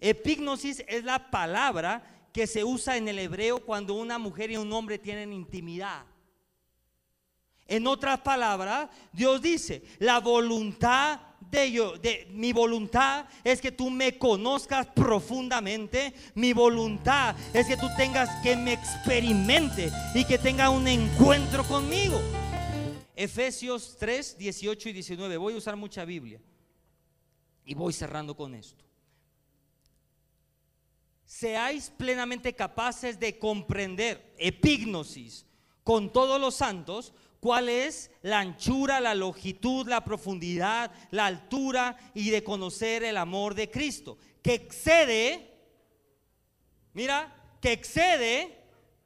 [0.00, 4.72] Epignosis es la palabra que se usa en el hebreo cuando una mujer y un
[4.72, 6.04] hombre tienen intimidad.
[7.66, 11.20] En otras palabras, Dios dice, la voluntad
[11.50, 16.14] de, yo, de mi voluntad es que tú me conozcas profundamente.
[16.34, 22.20] Mi voluntad es que tú tengas que me experimente y que tenga un encuentro conmigo.
[23.16, 25.36] Efesios 3, 18 y 19.
[25.36, 26.40] Voy a usar mucha Biblia.
[27.64, 28.84] Y voy cerrando con esto.
[31.24, 35.46] Seáis plenamente capaces de comprender, epignosis,
[35.84, 42.30] con todos los santos, cuál es la anchura, la longitud, la profundidad, la altura y
[42.30, 45.58] de conocer el amor de Cristo, que excede,
[46.92, 48.56] mira, que excede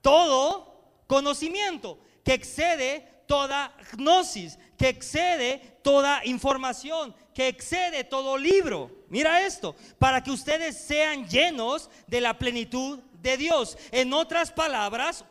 [0.02, 9.03] todo conocimiento, que excede toda gnosis, que excede toda información, que excede todo libro.
[9.14, 13.78] Mira esto, para que ustedes sean llenos de la plenitud de Dios.
[13.92, 15.24] En otras palabras,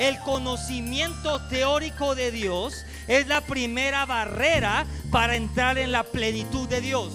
[0.00, 6.80] el conocimiento teórico de Dios es la primera barrera para entrar en la plenitud de
[6.80, 7.12] Dios.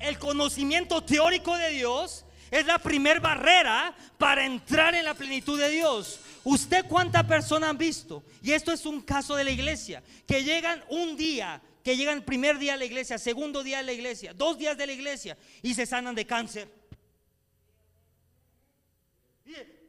[0.00, 5.70] El conocimiento teórico de Dios es la primera barrera para entrar en la plenitud de
[5.70, 6.20] Dios.
[6.48, 8.24] ¿Usted cuántas personas han visto?
[8.42, 12.58] Y esto es un caso de la iglesia, que llegan un día que llegan primer
[12.58, 15.74] día a la iglesia, segundo día a la iglesia, dos días de la iglesia y
[15.74, 16.68] se sanan de cáncer.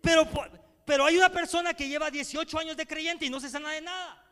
[0.02, 0.30] Pero,
[0.86, 3.82] pero hay una persona que lleva 18 años de creyente y no se sana de
[3.82, 4.26] nada.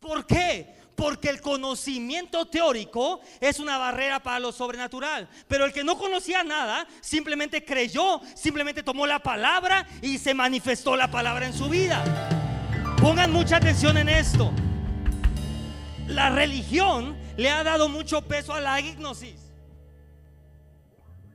[0.00, 0.77] ¿Por qué?
[0.98, 5.28] Porque el conocimiento teórico es una barrera para lo sobrenatural.
[5.46, 10.96] Pero el que no conocía nada, simplemente creyó, simplemente tomó la palabra y se manifestó
[10.96, 12.02] la palabra en su vida.
[13.00, 14.52] Pongan mucha atención en esto.
[16.08, 19.52] La religión le ha dado mucho peso a la ignosis.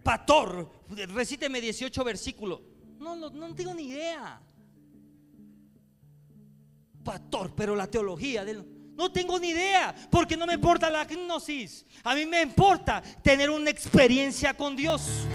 [0.03, 2.59] Pastor, recíteme 18 versículos.
[2.99, 4.41] No, no, no tengo ni idea.
[7.01, 8.43] Pastor, pero la teología
[8.95, 11.85] No tengo ni idea, porque no me importa la gnosis.
[12.03, 15.25] A mí me importa tener una experiencia con Dios.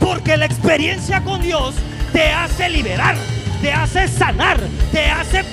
[0.00, 1.74] Porque la experiencia con Dios
[2.12, 3.16] te hace liberar,
[3.60, 5.44] te hace sanar, te hace...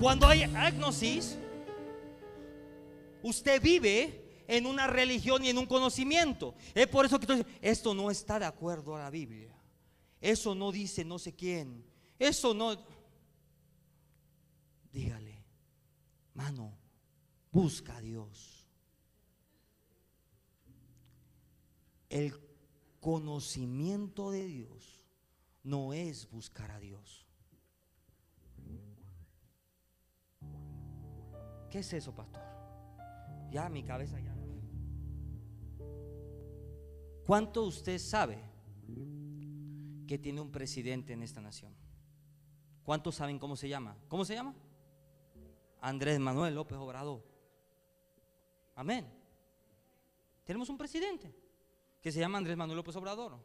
[0.00, 1.38] Cuando hay agnosis,
[3.22, 6.54] usted vive en una religión y en un conocimiento.
[6.74, 9.53] Es por eso que esto no está de acuerdo a la Biblia.
[10.24, 11.84] Eso no dice no sé quién.
[12.18, 12.74] Eso no...
[14.90, 15.44] Dígale,
[16.32, 16.72] mano,
[17.52, 18.66] busca a Dios.
[22.08, 22.32] El
[23.00, 25.04] conocimiento de Dios
[25.62, 27.26] no es buscar a Dios.
[31.70, 32.40] ¿Qué es eso, pastor?
[33.50, 34.34] Ya mi cabeza ya.
[37.26, 38.54] ¿Cuánto usted sabe
[40.06, 41.74] que tiene un presidente en esta nación?
[42.82, 43.96] ¿Cuántos saben cómo se llama?
[44.08, 44.54] ¿Cómo se llama?
[45.80, 47.22] Andrés Manuel López Obrador.
[48.74, 49.06] Amén.
[50.44, 51.34] Tenemos un presidente
[52.00, 53.38] que se llama Andrés Manuel López Obrador.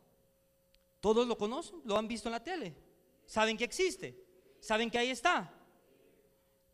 [1.00, 2.76] Todos lo conocen, lo han visto en la tele,
[3.26, 4.22] saben que existe,
[4.60, 5.54] saben que ahí está.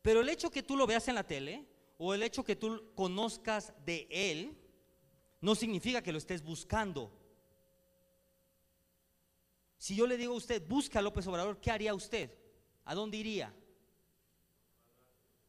[0.02, 1.64] Pero el hecho que tú lo veas en la tele
[1.98, 4.56] o el hecho que tú conozcas de Él
[5.40, 7.12] no significa que lo estés buscando.
[9.78, 12.30] Si yo le digo a usted, busca a López Obrador, ¿qué haría usted?
[12.84, 13.52] ¿A dónde iría?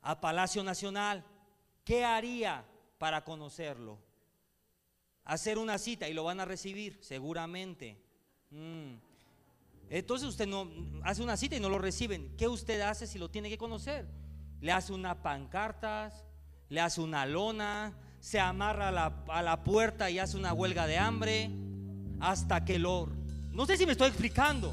[0.01, 1.25] A Palacio Nacional.
[1.83, 2.65] ¿Qué haría
[2.97, 3.99] para conocerlo?
[5.23, 7.97] Hacer una cita y lo van a recibir, seguramente.
[8.49, 8.95] Mm.
[9.89, 10.69] Entonces usted no
[11.03, 12.35] hace una cita y no lo reciben.
[12.37, 14.07] ¿Qué usted hace si lo tiene que conocer?
[14.59, 16.25] Le hace una pancartas,
[16.69, 21.49] le hace una lona, se amarra a la, puerta y hace una huelga de hambre
[22.19, 23.09] hasta que lo...
[23.57, 24.71] No sé si me estoy explicando.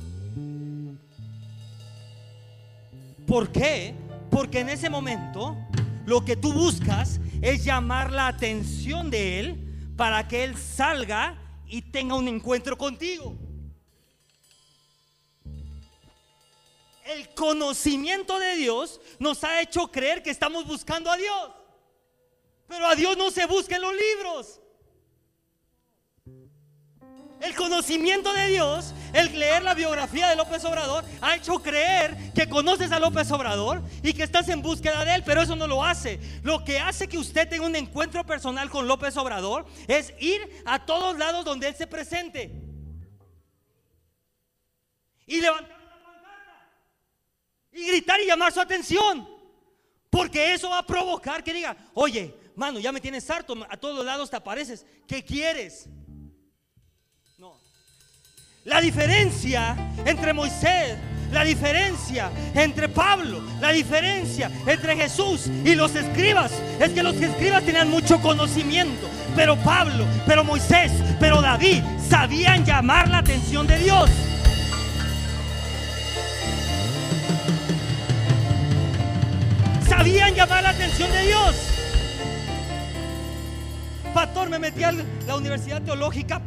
[3.26, 3.94] ¿Por qué?
[4.30, 5.56] Porque en ese momento
[6.04, 11.34] lo que tú buscas es llamar la atención de Él para que Él salga
[11.66, 13.34] y tenga un encuentro contigo.
[17.06, 21.52] El conocimiento de Dios nos ha hecho creer que estamos buscando a Dios.
[22.68, 24.60] Pero a Dios no se busca en los libros.
[27.44, 32.48] El conocimiento de Dios, el leer la biografía de López Obrador, ha hecho creer que
[32.48, 35.84] conoces a López Obrador y que estás en búsqueda de él, pero eso no lo
[35.84, 36.18] hace.
[36.42, 40.86] Lo que hace que usted tenga un encuentro personal con López Obrador es ir a
[40.86, 42.50] todos lados donde él se presente
[45.26, 45.76] y levantar
[47.72, 49.28] y gritar y llamar su atención,
[50.08, 54.02] porque eso va a provocar que diga, oye, mano, ya me tienes harto, a todos
[54.02, 55.90] lados te apareces, ¿qué quieres?
[58.64, 60.96] La diferencia entre Moisés,
[61.30, 66.50] la diferencia entre Pablo, la diferencia entre Jesús y los escribas,
[66.80, 73.08] es que los escribas tenían mucho conocimiento, pero Pablo, pero Moisés, pero David sabían llamar
[73.08, 74.10] la atención de Dios.
[79.86, 81.74] Sabían llamar la atención de Dios
[84.14, 84.92] pastor, me metí a
[85.26, 86.40] la universidad teológica.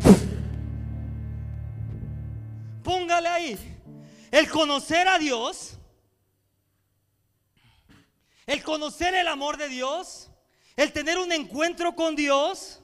[4.32, 5.78] El conocer a Dios,
[8.45, 10.30] el conocer el amor de Dios,
[10.76, 12.82] el tener un encuentro con Dios.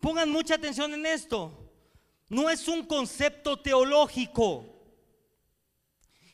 [0.00, 1.52] Pongan mucha atención en esto.
[2.28, 4.64] No es un concepto teológico.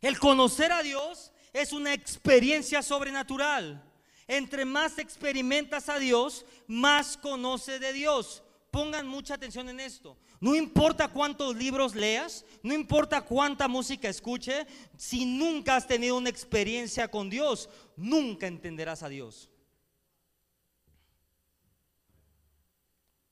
[0.00, 3.82] El conocer a Dios es una experiencia sobrenatural.
[4.26, 8.42] Entre más experimentas a Dios, más conoces de Dios.
[8.70, 10.16] Pongan mucha atención en esto.
[10.42, 14.66] No importa cuántos libros leas, no importa cuánta música escuche,
[14.96, 19.48] si nunca has tenido una experiencia con Dios, nunca entenderás a Dios.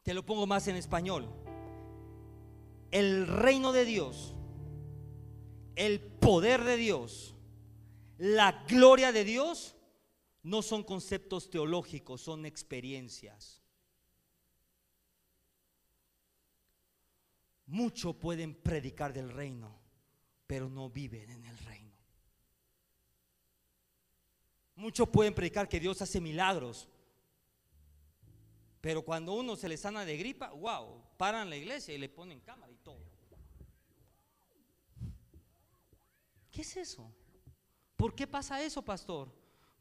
[0.05, 1.29] Te lo pongo más en español.
[2.93, 4.37] El reino de Dios,
[5.75, 7.35] el poder de Dios,
[8.19, 9.75] la gloria de Dios
[10.45, 13.60] no son conceptos teológicos, son experiencias.
[17.71, 19.79] Muchos pueden predicar del reino,
[20.45, 21.95] pero no viven en el reino.
[24.75, 26.89] Muchos pueden predicar que Dios hace milagros,
[28.81, 32.41] pero cuando uno se le sana de gripa, wow, paran la iglesia y le ponen
[32.41, 33.05] cámara y todo.
[36.51, 37.14] ¿Qué es eso?
[37.95, 39.33] ¿Por qué pasa eso, pastor?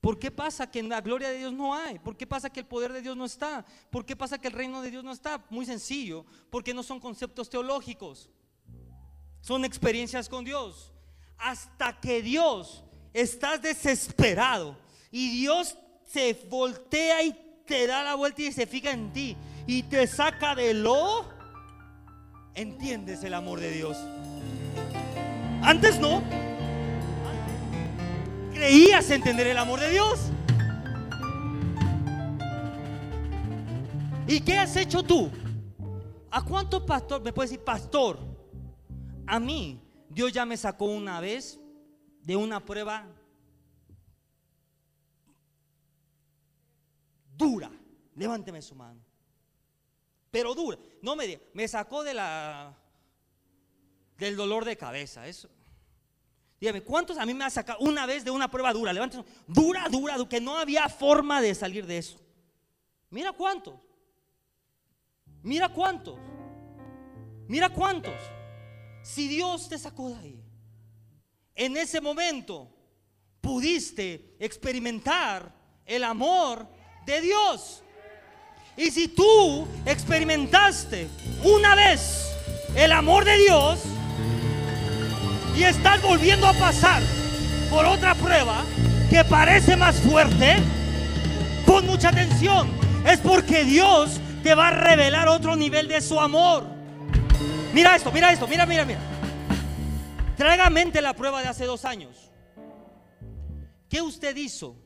[0.01, 1.99] ¿Por qué pasa que en la gloria de Dios no hay?
[1.99, 3.65] ¿Por qué pasa que el poder de Dios no está?
[3.89, 5.43] ¿Por qué pasa que el reino de Dios no está?
[5.49, 8.29] Muy sencillo, porque no son conceptos teológicos,
[9.41, 10.93] son experiencias con Dios.
[11.37, 12.83] Hasta que Dios
[13.13, 14.77] estás desesperado
[15.11, 17.33] y Dios se voltea y
[17.65, 19.35] te da la vuelta y se fija en ti
[19.67, 21.29] y te saca de lo,
[22.55, 23.97] entiendes el amor de Dios.
[25.61, 26.23] Antes no
[28.59, 30.19] creías entender el amor de Dios.
[34.27, 35.31] ¿Y qué has hecho tú?
[36.29, 38.19] ¿A cuánto pastor me puede decir, pastor?
[39.25, 41.57] A mí, Dios ya me sacó una vez
[42.21, 43.07] de una prueba
[47.37, 47.71] dura.
[48.13, 48.99] Levánteme su mano.
[50.31, 50.77] Pero dura.
[51.01, 52.77] No me diga, me sacó de la
[54.17, 55.29] del dolor de cabeza.
[55.29, 55.49] Eso,
[56.59, 58.91] Dígame, ¿cuántos a mí me ha sacado una vez de una prueba dura?
[58.91, 62.19] Levanten, dura, dura, que no había forma de salir de eso.
[63.09, 63.75] Mira cuántos.
[65.41, 66.17] Mira cuántos.
[67.47, 68.13] Mira cuántos.
[69.03, 70.43] Si Dios te sacó de ahí,
[71.55, 72.69] en ese momento
[73.39, 75.53] pudiste experimentar
[75.85, 76.67] el amor
[77.05, 77.83] de Dios.
[78.75, 81.07] Y si tú experimentaste
[81.43, 82.29] una vez
[82.75, 83.79] el amor de Dios,
[85.59, 87.03] y estás volviendo a pasar
[87.69, 88.63] por otra prueba
[89.09, 90.55] que parece más fuerte,
[91.65, 92.71] pon mucha atención.
[93.05, 96.63] Es porque Dios te va a revelar otro nivel de su amor.
[97.73, 99.01] Mira esto, mira esto, mira, mira, mira.
[100.37, 102.31] Traiga a mente la prueba de hace dos años.
[103.89, 104.77] ¿Qué usted hizo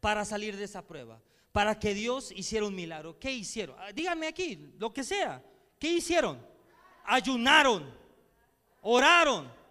[0.00, 1.22] para salir de esa prueba?
[1.50, 3.18] Para que Dios hiciera un milagro.
[3.18, 3.76] ¿Qué hicieron?
[3.78, 5.42] Ah, dígame aquí, lo que sea.
[5.78, 6.46] ¿Qué hicieron?
[7.04, 7.90] Ayunaron,
[8.82, 9.61] oraron,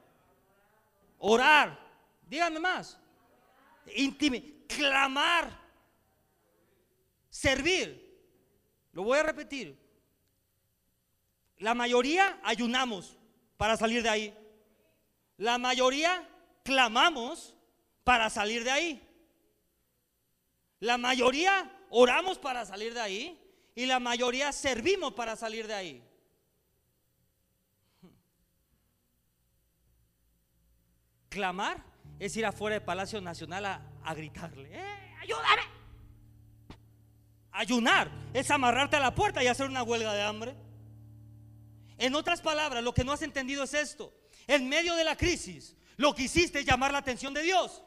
[1.22, 1.80] orar,
[2.28, 2.97] dígame más,
[3.95, 5.51] intime, clamar,
[7.30, 8.09] servir.
[8.91, 9.80] Lo voy a repetir.
[11.57, 13.17] La mayoría ayunamos
[13.55, 14.38] para salir de ahí.
[15.38, 16.28] La mayoría
[16.63, 17.55] clamamos
[18.03, 19.07] para salir de ahí.
[20.80, 23.38] La mayoría oramos para salir de ahí.
[23.76, 26.11] Y la mayoría servimos para salir de ahí.
[31.32, 31.82] Clamar
[32.19, 35.61] es ir afuera del Palacio Nacional a, gritarle, ¡Eh, ayúdame!
[37.53, 40.55] Ayunar es amarrarte a la puerta y hacer una huelga de hambre.
[41.97, 44.13] En otras palabras, lo que no has entendido es esto.
[44.45, 47.82] En medio de la crisis, lo que hiciste es llamar la atención de Dios.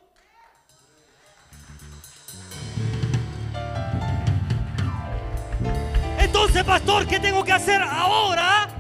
[6.19, 8.71] Entonces, pastor, ¿qué tengo que hacer ahora?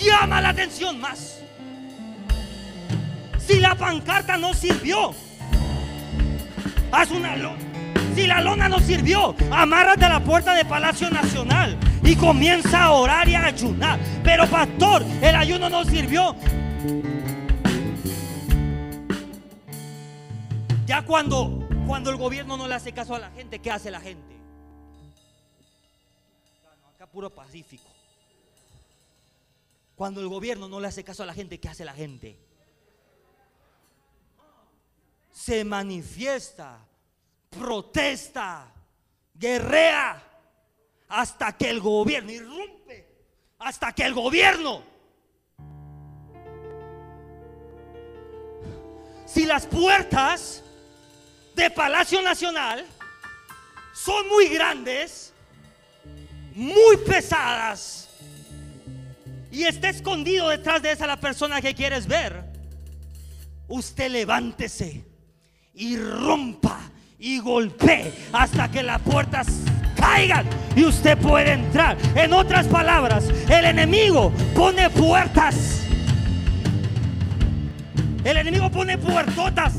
[0.00, 1.40] Llama la atención más.
[3.46, 5.14] Si la pancarta no sirvió,
[6.90, 7.58] haz una lona.
[8.14, 12.92] Si la lona no sirvió, amárrate a la puerta de Palacio Nacional y comienza a
[12.92, 13.98] orar y a ayunar.
[14.22, 16.34] Pero pastor, el ayuno no sirvió.
[20.86, 24.00] Ya cuando, cuando el gobierno no le hace caso a la gente, ¿qué hace la
[24.00, 24.36] gente?
[26.94, 27.84] Acá puro pacífico.
[29.96, 32.38] Cuando el gobierno no le hace caso a la gente, ¿qué hace la gente?
[35.34, 36.78] Se manifiesta,
[37.50, 38.72] protesta,
[39.34, 40.22] guerrea,
[41.08, 43.08] hasta que el gobierno irrumpe,
[43.58, 44.82] hasta que el gobierno.
[49.26, 50.62] Si las puertas
[51.56, 52.86] de Palacio Nacional
[53.92, 55.32] son muy grandes,
[56.54, 58.08] muy pesadas,
[59.50, 62.44] y está escondido detrás de esa la persona que quieres ver,
[63.66, 65.13] usted levántese
[65.74, 66.80] y rompa
[67.18, 69.46] y golpee hasta que las puertas
[69.96, 70.46] caigan
[70.76, 71.96] y usted puede entrar.
[72.14, 75.86] En otras palabras, el enemigo pone puertas.
[78.24, 79.74] El enemigo pone puertotas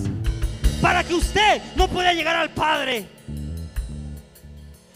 [0.81, 3.05] para que usted no pueda llegar al Padre.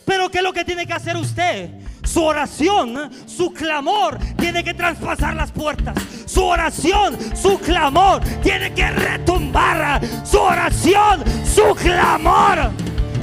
[0.06, 1.70] Pero ¿qué es lo que tiene que hacer usted?
[2.12, 5.96] Su oración, su clamor tiene que traspasar las puertas.
[6.26, 10.02] Su oración, su clamor tiene que retumbar.
[10.26, 12.72] Su oración, su clamor.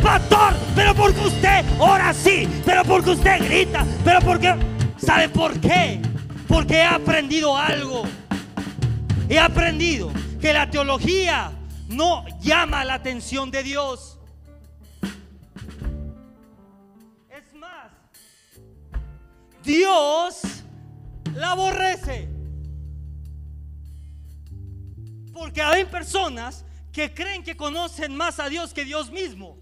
[0.01, 4.55] Pastor, pero porque usted ora así, pero porque usted grita, pero porque...
[4.99, 6.01] ¿Sabe por qué?
[6.47, 8.05] Porque he aprendido algo.
[9.29, 11.51] He aprendido que la teología
[11.89, 14.16] no llama la atención de Dios.
[19.67, 20.43] Dios
[21.35, 22.29] la aborrece.
[25.33, 29.59] Porque hay personas que creen que conocen más a Dios que Dios mismo.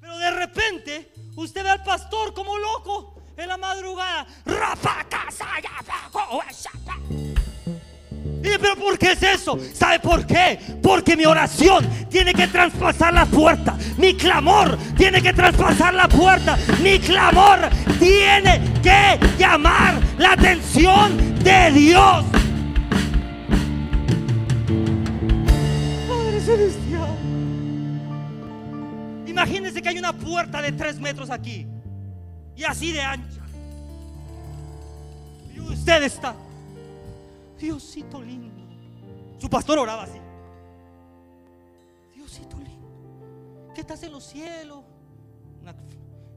[0.00, 4.26] Pero de repente usted ve al pastor como loco en la madrugada.
[8.42, 9.58] Pero ¿por qué es eso?
[9.74, 10.58] ¿Sabe por qué?
[10.82, 13.76] Porque mi oración tiene que traspasar la puerta.
[13.98, 16.58] Mi clamor tiene que traspasar la puerta.
[16.82, 17.68] Mi clamor
[17.98, 22.24] tiene que llamar la atención de Dios.
[26.08, 27.16] Padre Celestial.
[29.26, 31.66] Imagínense que hay una puerta de tres metros aquí
[32.56, 33.40] y así de ancha.
[35.54, 36.34] Y usted está,
[37.60, 38.62] Diosito lindo.
[39.38, 40.18] Su pastor oraba así.
[42.14, 44.82] Diosito lindo, que estás en los cielos,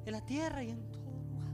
[0.05, 1.53] en la tierra y en todo lugar.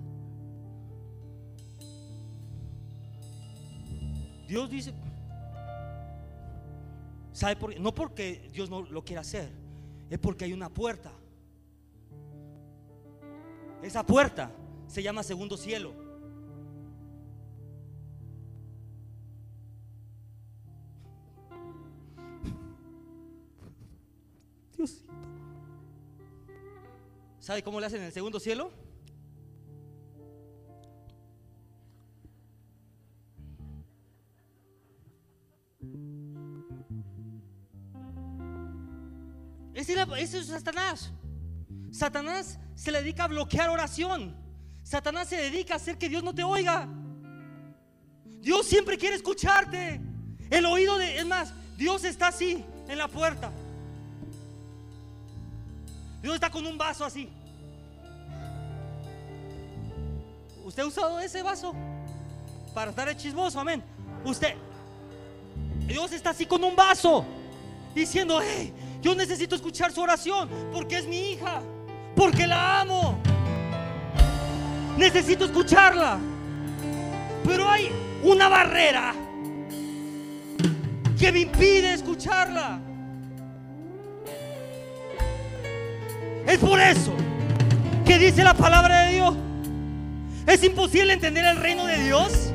[4.48, 4.94] Dios dice,
[7.32, 7.80] ¿sabe por qué?
[7.80, 9.52] No porque Dios no lo quiera hacer,
[10.10, 11.12] es porque hay una puerta.
[13.84, 14.52] Esa puerta
[14.88, 16.09] se llama segundo cielo.
[24.80, 25.14] Diosito.
[27.40, 28.72] ¿Sabe cómo le hacen en el segundo cielo?
[40.20, 41.12] Ese es Satanás.
[41.92, 44.36] Satanás se le dedica a bloquear oración.
[44.84, 46.88] Satanás se dedica a hacer que Dios no te oiga.
[48.42, 50.02] Dios siempre quiere escucharte.
[50.50, 53.52] El oído de, es más, Dios está así en la puerta.
[56.22, 57.30] Dios está con un vaso así.
[60.64, 61.74] ¿Usted ha usado ese vaso
[62.74, 63.60] para estar chismoso?
[63.60, 63.84] Amén.
[64.24, 64.56] Usted,
[65.88, 67.26] Dios está así con un vaso
[67.96, 71.62] diciendo, hey, yo necesito escuchar su oración porque es mi hija
[72.16, 73.18] porque la amo.
[74.98, 76.20] Necesito escucharla.
[77.46, 77.90] Pero hay
[78.24, 79.14] una barrera
[81.18, 82.82] que me impide escucharla.
[86.50, 87.14] Es por eso
[88.04, 89.36] que dice la palabra de Dios.
[90.48, 92.52] Es imposible entender el reino de Dios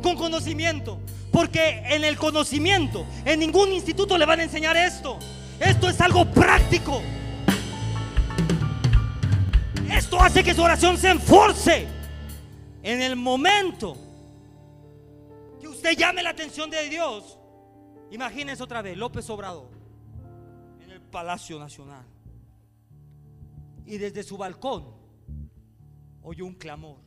[0.00, 1.00] con conocimiento.
[1.32, 5.18] Porque en el conocimiento, en ningún instituto le van a enseñar esto.
[5.58, 7.02] Esto es algo práctico.
[9.90, 11.88] Esto hace que su oración se enforce.
[12.84, 13.96] En el momento
[15.60, 17.38] que usted llame la atención de Dios,
[18.12, 19.68] imagínense otra vez, López Obrador,
[20.80, 22.04] en el Palacio Nacional.
[23.84, 24.94] Y desde su balcón
[26.22, 26.98] oyó un clamor.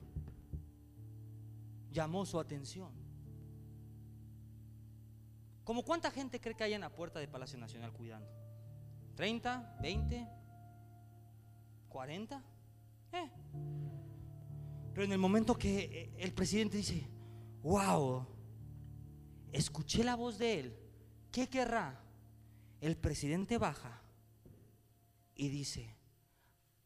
[1.92, 2.92] Llamó su atención.
[5.64, 8.30] ¿Cómo cuánta gente cree que hay en la puerta del Palacio Nacional cuidando?
[9.16, 9.80] ¿30?
[9.80, 10.30] ¿20?
[11.90, 12.44] ¿40?
[14.94, 17.08] Pero en el momento que eh, el presidente dice,
[17.64, 18.26] wow,
[19.52, 20.80] escuché la voz de él,
[21.32, 22.02] ¿qué querrá?
[22.80, 24.02] El presidente baja
[25.36, 25.95] y dice,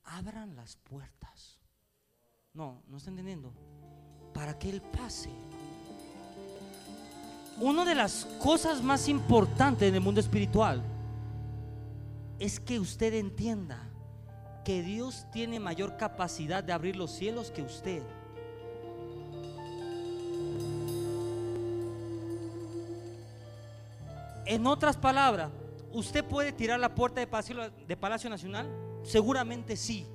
[0.10, 1.60] abran las puertas.
[2.53, 3.53] No, no está entendiendo.
[4.34, 5.30] Para que él pase.
[7.60, 10.82] Una de las cosas más importantes en el mundo espiritual
[12.39, 13.80] es que usted entienda
[14.64, 18.01] que Dios tiene mayor capacidad de abrir los cielos que usted.
[24.45, 25.51] En otras palabras,
[25.91, 28.89] ¿usted puede tirar la puerta de Palacio, de Palacio Nacional?
[29.04, 30.06] Seguramente sí.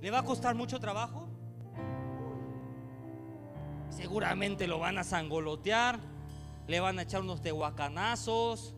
[0.00, 1.28] ¿Le va a costar mucho trabajo?
[3.90, 5.98] Seguramente lo van a sangolotear,
[6.66, 8.74] le van a echar unos tehuacanazos,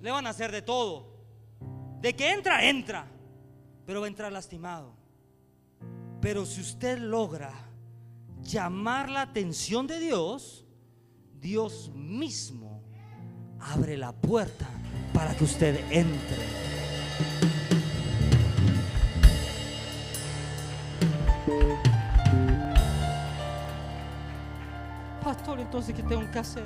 [0.00, 1.16] le van a hacer de todo.
[2.00, 3.06] De que entra, entra,
[3.86, 4.94] pero va a entrar lastimado.
[6.20, 7.52] Pero si usted logra
[8.42, 10.66] llamar la atención de Dios,
[11.40, 12.82] Dios mismo
[13.60, 14.68] abre la puerta
[15.12, 16.68] para que usted entre.
[25.22, 26.64] Pastor, entonces, ¿qué tengo que hacer?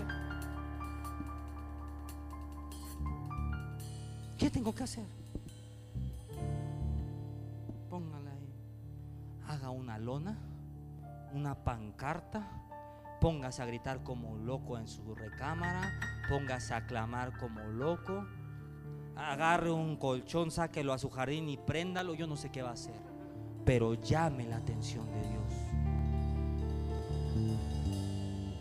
[4.38, 5.22] ¿Qué tengo que hacer?
[9.82, 10.38] una lona,
[11.32, 12.48] una pancarta,
[13.20, 15.92] póngase a gritar como loco en su recámara,
[16.28, 18.26] póngase a clamar como loco,
[19.16, 22.74] agarre un colchón, sáquelo a su jardín y préndalo, yo no sé qué va a
[22.74, 23.00] hacer,
[23.64, 25.52] pero llame la atención de Dios.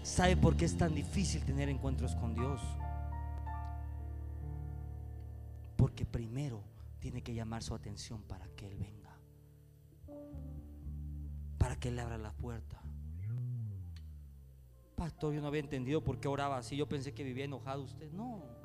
[0.04, 2.62] ¿Sabe por qué es tan difícil tener encuentros con Dios?
[5.78, 6.64] Porque primero
[7.00, 9.18] tiene que llamar su atención para que Él venga.
[11.58, 12.82] Para que Él abra la puerta.
[14.96, 16.76] Pastor, yo no había entendido por qué oraba así.
[16.76, 18.12] Yo pensé que vivía enojado usted.
[18.12, 18.61] No.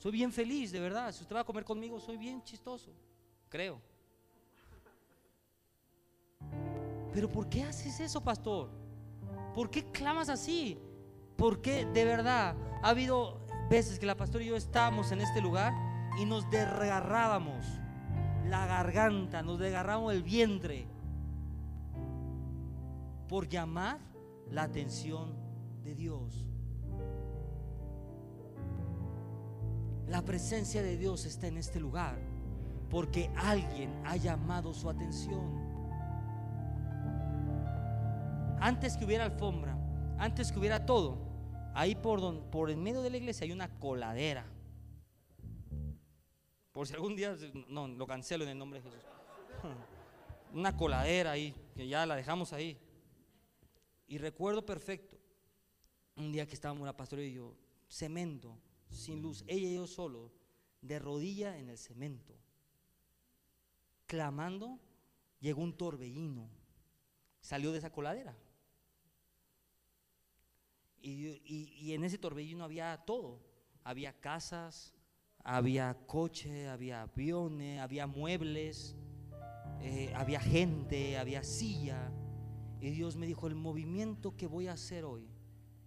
[0.00, 1.12] Soy bien feliz, de verdad.
[1.12, 2.90] Si usted va a comer conmigo, soy bien chistoso.
[3.50, 3.78] Creo.
[7.12, 8.70] Pero ¿por qué haces eso, pastor?
[9.54, 10.78] ¿Por qué clamas así?
[11.36, 15.74] Porque de verdad ha habido veces que la pastora y yo estábamos en este lugar
[16.18, 17.66] y nos desgarrábamos
[18.48, 20.86] la garganta, nos desgarrábamos el vientre
[23.28, 23.98] por llamar
[24.50, 25.34] la atención
[25.84, 26.49] de Dios.
[30.10, 32.18] La presencia de Dios está en este lugar
[32.90, 35.70] porque alguien ha llamado su atención.
[38.60, 39.78] Antes que hubiera alfombra,
[40.18, 41.16] antes que hubiera todo,
[41.74, 44.44] ahí por, don, por en medio de la iglesia hay una coladera.
[46.72, 47.36] Por si algún día,
[47.68, 49.04] no, lo cancelo en el nombre de Jesús.
[50.52, 52.76] Una coladera ahí, que ya la dejamos ahí.
[54.08, 55.16] Y recuerdo perfecto,
[56.16, 57.54] un día que estábamos la pastora y yo,
[57.88, 58.58] cemento,
[58.90, 60.32] sin luz, ella y yo solo,
[60.82, 62.34] de rodilla en el cemento,
[64.06, 64.78] clamando,
[65.40, 66.48] llegó un torbellino,
[67.40, 68.36] salió de esa coladera.
[71.02, 73.40] Y, en ese torbellino había todo,
[73.84, 74.92] había casas,
[75.42, 78.96] había coche, había aviones, había muebles,
[79.80, 82.12] eh, había gente, había silla.
[82.80, 85.29] Y Dios me dijo, el movimiento que voy a hacer hoy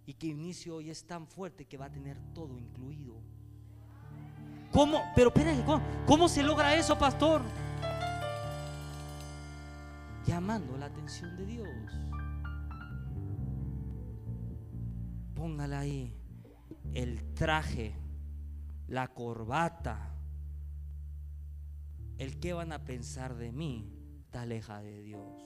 [0.06, 3.22] y que inicio hoy es tan fuerte que va a tener todo incluido.
[4.72, 5.00] ¿Cómo?
[5.14, 5.64] Pero espérense,
[6.06, 7.42] ¿cómo, se logra eso, pastor?
[10.26, 11.68] Llamando la atención de Dios.
[15.34, 16.12] Póngala ahí.
[16.92, 17.94] El traje,
[18.88, 20.14] la corbata,
[22.18, 23.92] el que van a pensar de mí,
[24.24, 25.44] está aleja de Dios.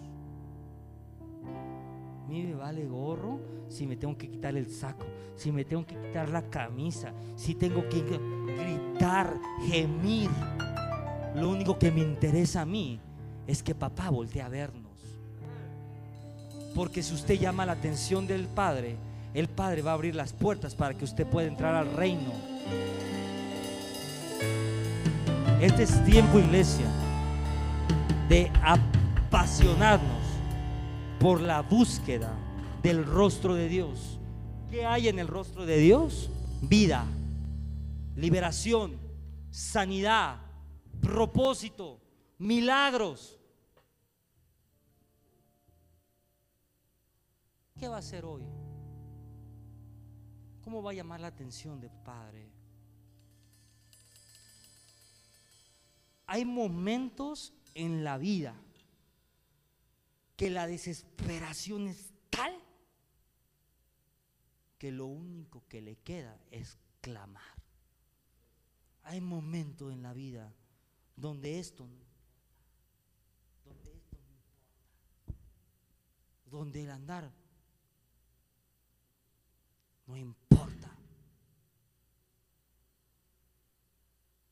[2.29, 5.87] A mí me vale gorro si me tengo que quitar el saco, si me tengo
[5.87, 9.35] que quitar la camisa, si tengo que gritar,
[9.67, 10.29] gemir.
[11.35, 13.01] Lo único que me interesa a mí
[13.47, 14.93] es que papá voltee a vernos.
[16.75, 18.97] Porque si usted llama la atención del Padre,
[19.33, 22.31] el Padre va a abrir las puertas para que usted pueda entrar al reino.
[25.63, 26.85] Este es tiempo, iglesia,
[28.29, 30.18] de apasionarnos
[31.21, 32.33] por la búsqueda
[32.83, 34.19] del rostro de Dios.
[34.71, 36.31] ¿Qué hay en el rostro de Dios?
[36.63, 37.07] Vida,
[38.15, 38.99] liberación,
[39.51, 40.41] sanidad,
[41.01, 42.01] propósito,
[42.39, 43.39] milagros.
[47.79, 48.45] ¿Qué va a hacer hoy?
[50.63, 52.53] ¿Cómo va a llamar la atención del Padre?
[56.27, 58.55] Hay momentos en la vida
[60.39, 62.57] que la desesperación es tal
[64.79, 67.43] que lo único que le queda es clamar.
[69.03, 70.55] Hay momentos en la vida
[71.17, 71.89] donde esto,
[73.65, 75.33] donde esto no importa,
[76.47, 77.33] donde el andar
[80.07, 80.97] no importa.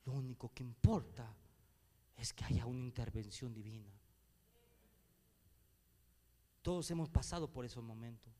[0.05, 1.33] Lo único que importa
[2.17, 3.96] es que haya una intervención divina.
[6.67, 8.35] Todos hemos pasado por esos momentos.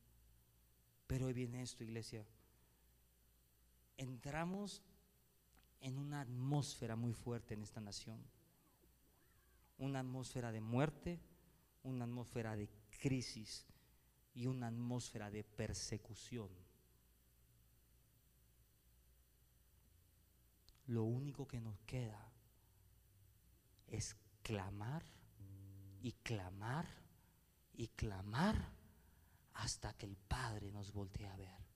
[1.07, 2.27] Pero hoy viene esto, iglesia.
[3.95, 4.83] Entramos
[5.79, 8.21] en una atmósfera muy fuerte en esta nación.
[9.77, 11.21] Una atmósfera de muerte,
[11.83, 12.69] una atmósfera de
[12.99, 13.65] crisis
[14.33, 16.49] y una atmósfera de persecución.
[20.87, 22.29] Lo único que nos queda
[23.87, 25.05] es clamar
[26.01, 27.06] y clamar
[27.77, 28.55] y clamar
[29.53, 31.67] hasta que el Padre nos voltee a ver.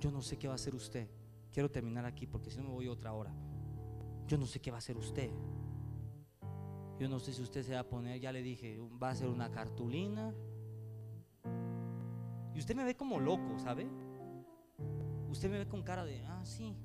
[0.00, 1.08] Yo no sé qué va a hacer usted.
[1.52, 3.32] Quiero terminar aquí porque si no me voy otra hora.
[4.26, 5.30] Yo no sé qué va a hacer usted.
[6.98, 9.28] Yo no sé si usted se va a poner, ya le dije, va a ser
[9.28, 10.34] una cartulina.
[12.54, 13.86] Y usted me ve como loco, ¿sabe?
[15.28, 16.76] Usted me ve con cara de, ah, sí,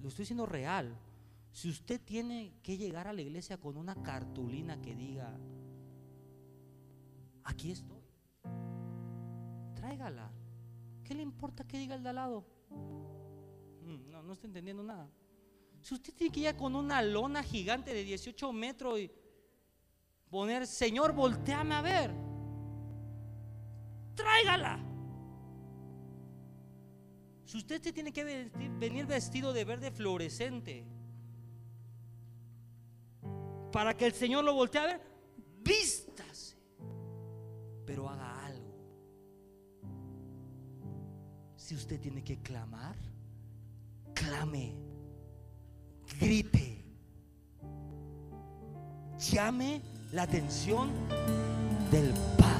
[0.00, 0.96] lo estoy diciendo real.
[1.54, 5.38] Si usted tiene que llegar a la iglesia con una cartulina que diga,
[7.44, 8.02] aquí estoy,
[9.76, 10.32] tráigala.
[11.04, 12.44] ¿Qué le importa que diga el de al lado?
[12.70, 15.08] Mm, no, no está entendiendo nada.
[15.80, 19.12] Si usted tiene que ir con una lona gigante de 18 metros y
[20.28, 22.10] poner, Señor, volteame a ver,
[24.16, 24.84] tráigala.
[27.44, 28.24] Si usted tiene que
[28.80, 30.93] venir vestido de verde fluorescente
[33.74, 35.00] para que el Señor lo voltee a ver,
[35.64, 36.56] vístase,
[37.84, 38.72] pero haga algo.
[41.56, 42.94] Si usted tiene que clamar,
[44.14, 44.76] clame,
[46.20, 46.84] grite,
[49.18, 50.92] llame la atención
[51.90, 52.53] del Padre